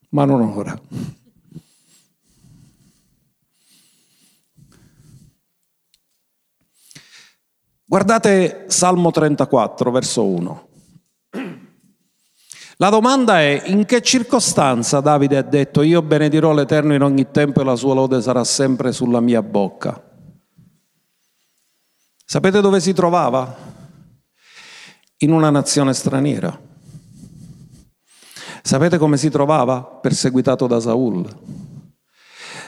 [0.09, 0.79] ma non ora.
[7.91, 10.67] Guardate Salmo 34, verso 1.
[12.77, 17.59] La domanda è in che circostanza Davide ha detto io benedirò l'Eterno in ogni tempo
[17.59, 20.01] e la sua lode sarà sempre sulla mia bocca.
[22.23, 23.53] Sapete dove si trovava?
[25.17, 26.57] In una nazione straniera.
[28.61, 29.83] Sapete come si trovava?
[29.83, 31.27] Perseguitato da Saul.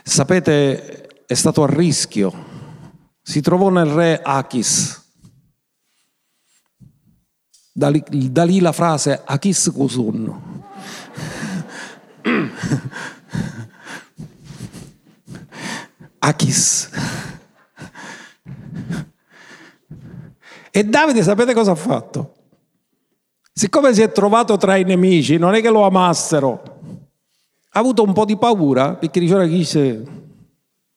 [0.03, 2.33] Sapete, è stato a rischio.
[3.21, 5.01] Si trovò nel re Achis,
[7.73, 10.61] da lì, da lì la frase Achis Kusun.
[16.19, 16.89] Achis.
[20.75, 22.35] E Davide sapete cosa ha fatto?
[23.51, 26.61] Siccome si è trovato tra i nemici, non è che lo amassero,
[27.69, 29.75] ha avuto un po' di paura perché diceva Achis,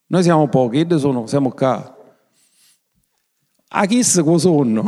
[0.07, 1.95] noi siamo pochi, sono, siamo qua.
[3.69, 4.81] Achis Kusun.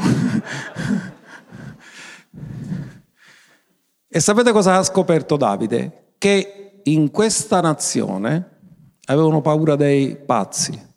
[4.12, 6.14] E sapete cosa ha scoperto Davide?
[6.18, 8.58] Che in questa nazione
[9.06, 10.88] avevano paura dei pazzi.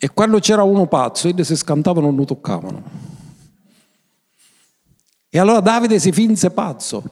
[0.00, 2.82] E quando c'era uno pazzo, elli si scantavano non lo toccavano.
[5.30, 7.10] E allora Davide si finse pazzo.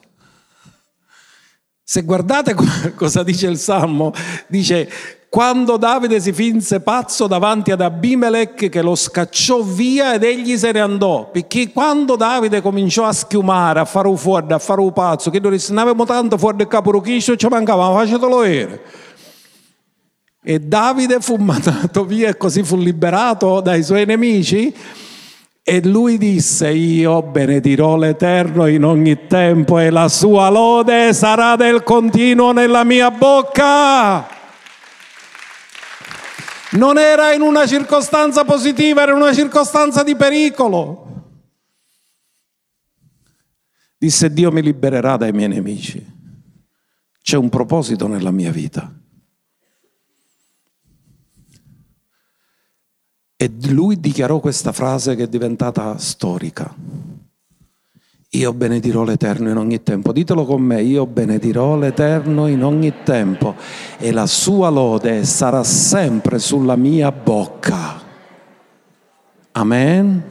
[1.89, 2.53] Se guardate
[2.95, 4.11] cosa dice il Salmo,
[4.47, 4.89] dice
[5.29, 10.73] quando Davide si finse pazzo davanti ad Abimelech che lo scacciò via ed egli se
[10.73, 14.91] ne andò, perché quando Davide cominciò a schiumare, a fare un fuori, a fare un
[14.91, 18.81] pazzo, che noi disse, ne avevamo tanto fuori del capo ci mancava, ma facetelo vedere.
[20.43, 24.75] E Davide fu mandato via e così fu liberato dai suoi nemici.
[25.69, 31.83] E lui disse, io benedirò l'Eterno in ogni tempo e la sua lode sarà del
[31.83, 34.25] continuo nella mia bocca.
[36.71, 41.25] Non era in una circostanza positiva, era in una circostanza di pericolo.
[43.97, 46.01] Disse Dio mi libererà dai miei nemici.
[47.21, 48.96] C'è un proposito nella mia vita.
[53.39, 56.73] E lui dichiarò questa frase che è diventata storica.
[58.31, 60.11] Io benedirò l'Eterno in ogni tempo.
[60.11, 63.55] Ditelo con me, io benedirò l'Eterno in ogni tempo
[63.99, 68.01] e la sua lode sarà sempre sulla mia bocca.
[69.51, 70.23] Amen.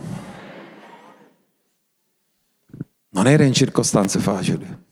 [3.11, 4.85] Non era in circostanze facili.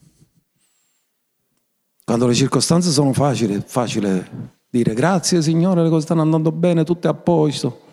[2.05, 6.85] Quando le circostanze sono facili, è facile dire grazie Signore, le cose stanno andando bene,
[6.85, 7.84] tutto è a posto.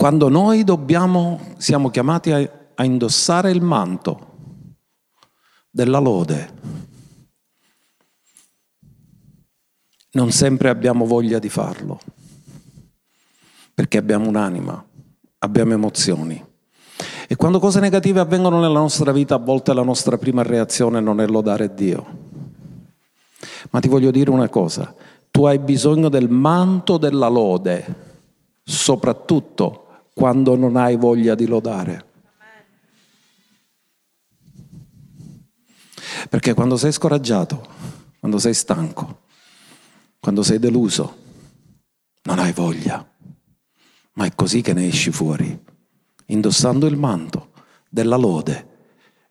[0.00, 4.26] Quando noi dobbiamo, siamo chiamati a, a indossare il manto
[5.68, 6.52] della lode,
[10.12, 11.98] non sempre abbiamo voglia di farlo,
[13.74, 14.86] perché abbiamo un'anima,
[15.38, 16.46] abbiamo emozioni.
[17.26, 21.20] E quando cose negative avvengono nella nostra vita, a volte la nostra prima reazione non
[21.20, 22.06] è lodare Dio.
[23.70, 24.94] Ma ti voglio dire una cosa,
[25.32, 28.06] tu hai bisogno del manto della lode,
[28.62, 29.86] soprattutto
[30.18, 32.04] quando non hai voglia di lodare.
[36.28, 37.64] Perché quando sei scoraggiato,
[38.18, 39.20] quando sei stanco,
[40.18, 41.16] quando sei deluso,
[42.24, 43.08] non hai voglia.
[44.14, 45.56] Ma è così che ne esci fuori,
[46.26, 47.52] indossando il manto
[47.88, 48.66] della lode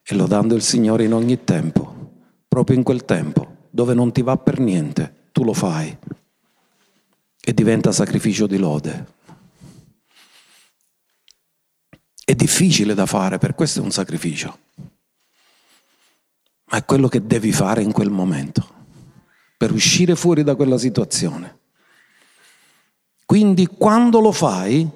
[0.02, 2.12] e lodando il Signore in ogni tempo,
[2.48, 5.94] proprio in quel tempo dove non ti va per niente, tu lo fai
[7.44, 9.16] e diventa sacrificio di lode.
[12.28, 14.58] È difficile da fare, per questo è un sacrificio,
[16.66, 18.68] ma è quello che devi fare in quel momento
[19.56, 21.60] per uscire fuori da quella situazione.
[23.24, 24.86] Quindi quando lo fai,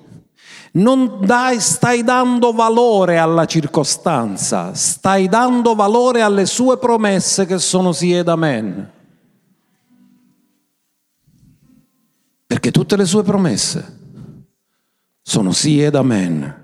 [0.72, 7.93] non dai, stai dando valore alla circostanza, stai dando valore alle sue promesse che sono
[7.93, 8.93] sì ed amen.
[12.47, 14.01] Perché tutte le sue promesse
[15.22, 16.61] sono sì ed amen.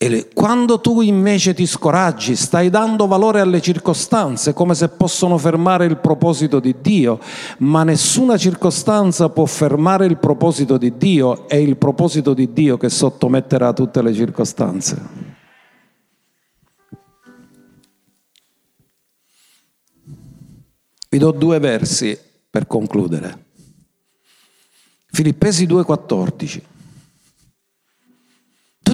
[0.00, 5.86] E quando tu invece ti scoraggi, stai dando valore alle circostanze come se possono fermare
[5.86, 7.18] il proposito di Dio,
[7.58, 12.88] ma nessuna circostanza può fermare il proposito di Dio, è il proposito di Dio che
[12.88, 15.02] sottometterà tutte le circostanze.
[21.10, 22.16] Vi do due versi
[22.48, 23.46] per concludere.
[25.10, 26.62] Filippesi 2,14.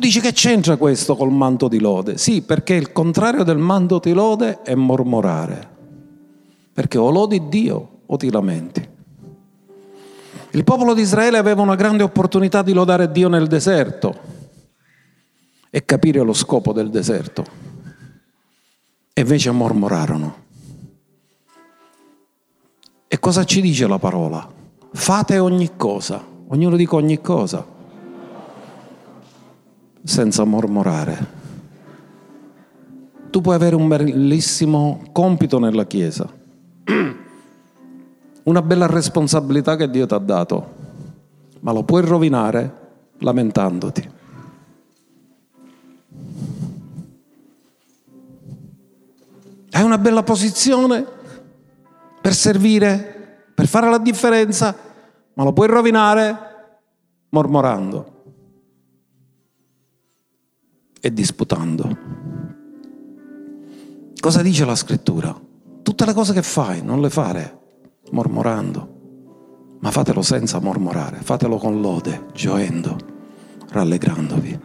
[0.05, 2.19] Dici che c'entra questo col manto di lode?
[2.19, 5.67] Sì, perché il contrario del manto di lode è mormorare.
[6.75, 8.87] Perché o lodi Dio o ti lamenti.
[10.51, 14.15] Il popolo di Israele aveva una grande opportunità di lodare Dio nel deserto
[15.71, 17.47] e capire lo scopo del deserto.
[19.11, 20.37] E invece mormorarono.
[23.09, 24.47] E cosa ci dice la parola?
[24.93, 27.73] Fate ogni cosa, ognuno dica ogni cosa
[30.05, 31.43] senza mormorare.
[33.31, 36.31] Tu puoi avere un bellissimo compito nella Chiesa,
[38.45, 40.75] una bella responsabilità che Dio ti ha dato,
[41.61, 42.83] ma lo puoi rovinare
[43.19, 44.13] lamentandoti.
[49.71, 51.05] Hai una bella posizione
[52.21, 54.77] per servire, per fare la differenza,
[55.33, 56.53] ma lo puoi rovinare
[57.31, 58.14] mormorando
[61.05, 61.99] e disputando.
[64.19, 65.39] Cosa dice la scrittura?
[65.83, 67.59] Tutte le cose che fai non le fare
[68.13, 72.97] mormorando, ma fatelo senza mormorare, fatelo con lode, gioendo,
[73.69, 74.61] rallegrandovi.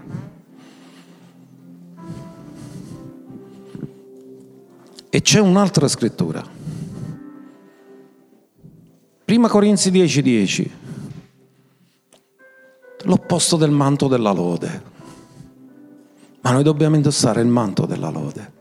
[5.09, 6.41] E c'è un'altra scrittura.
[9.25, 10.21] Prima Corinzi 10:10.
[10.21, 10.71] 10.
[13.03, 14.97] L'opposto del manto della lode.
[16.41, 18.57] Ma noi dobbiamo indossare il manto della lode.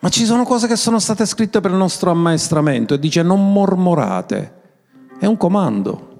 [0.00, 3.52] Ma ci sono cose che sono state scritte per il nostro ammaestramento e dice non
[3.52, 4.62] mormorate.
[5.18, 6.12] È un comando.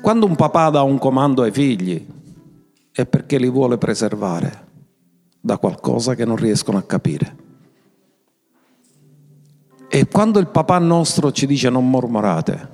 [0.00, 2.04] Quando un papà dà un comando ai figli
[2.90, 4.64] è perché li vuole preservare
[5.40, 7.36] da qualcosa che non riescono a capire.
[9.88, 12.68] E quando il papà nostro ci dice non mormorate,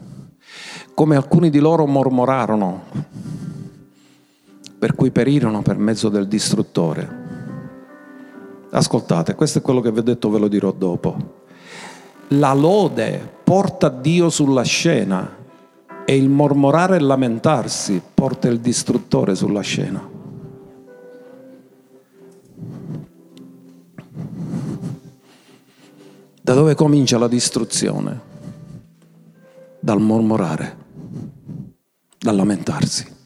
[0.95, 2.85] come alcuni di loro mormorarono
[4.83, 7.09] per cui perirono per mezzo del distruttore.
[8.70, 11.16] Ascoltate, questo è quello che vi ho detto, ve lo dirò dopo.
[12.30, 15.37] La lode porta Dio sulla scena
[16.05, 20.05] e il mormorare e lamentarsi porta il distruttore sulla scena.
[26.43, 28.20] Da dove comincia la distruzione?
[29.78, 30.76] Dal mormorare,
[32.18, 33.20] dal lamentarsi.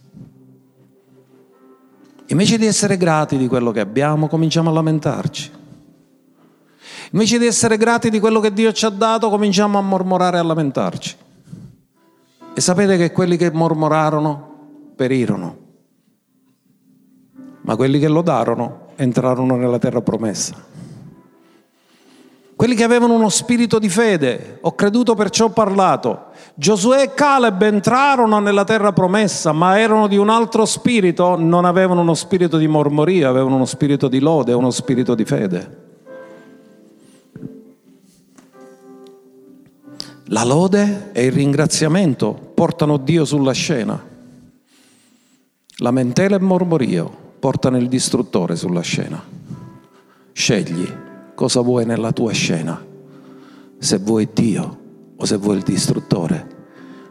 [2.36, 5.50] Invece di essere grati di quello che abbiamo, cominciamo a lamentarci.
[7.12, 10.40] Invece di essere grati di quello che Dio ci ha dato, cominciamo a mormorare e
[10.40, 11.16] a lamentarci.
[12.52, 15.56] E sapete che quelli che mormorarono perirono,
[17.62, 20.62] ma quelli che lodarono entrarono nella terra promessa.
[22.56, 26.28] Quelli che avevano uno spirito di fede, ho creduto perciò ho parlato.
[26.54, 32.00] Giosuè e Caleb entrarono nella terra promessa, ma erano di un altro spirito, non avevano
[32.00, 35.84] uno spirito di mormoria, avevano uno spirito di lode, uno spirito di fede.
[40.28, 44.02] La lode e il ringraziamento portano Dio sulla scena.
[45.76, 49.22] Lamentela e mormorio portano il distruttore sulla scena.
[50.32, 51.04] Scegli
[51.36, 52.82] cosa vuoi nella tua scena,
[53.78, 54.78] se vuoi Dio
[55.16, 56.54] o se vuoi il distruttore.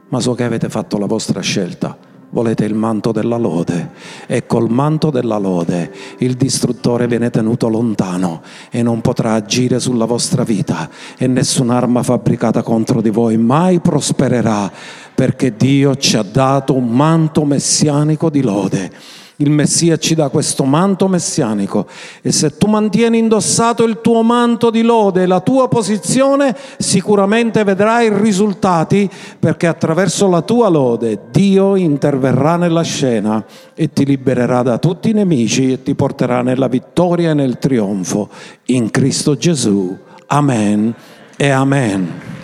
[0.10, 1.96] Ma so che avete fatto la vostra scelta,
[2.32, 3.92] volete il manto della lode.
[4.26, 10.06] E col manto della lode il distruttore viene tenuto lontano e non potrà agire sulla
[10.06, 10.90] vostra vita.
[11.18, 14.72] E nessun'arma fabbricata contro di voi mai prospererà
[15.14, 18.92] perché Dio ci ha dato un manto messianico di lode
[19.38, 21.88] Il Messia ci dà questo manto messianico
[22.22, 27.66] e se tu mantieni indossato il tuo manto di lode e la tua posizione, sicuramente
[27.66, 34.78] vedrai risultati perché attraverso la tua lode Dio interverrà nella scena e ti libererà da
[34.78, 38.30] tutti i nemici e ti porterà nella vittoria e nel trionfo
[38.68, 39.98] in Cristo Gesù.
[40.28, 40.94] Amen
[41.36, 42.35] e amen.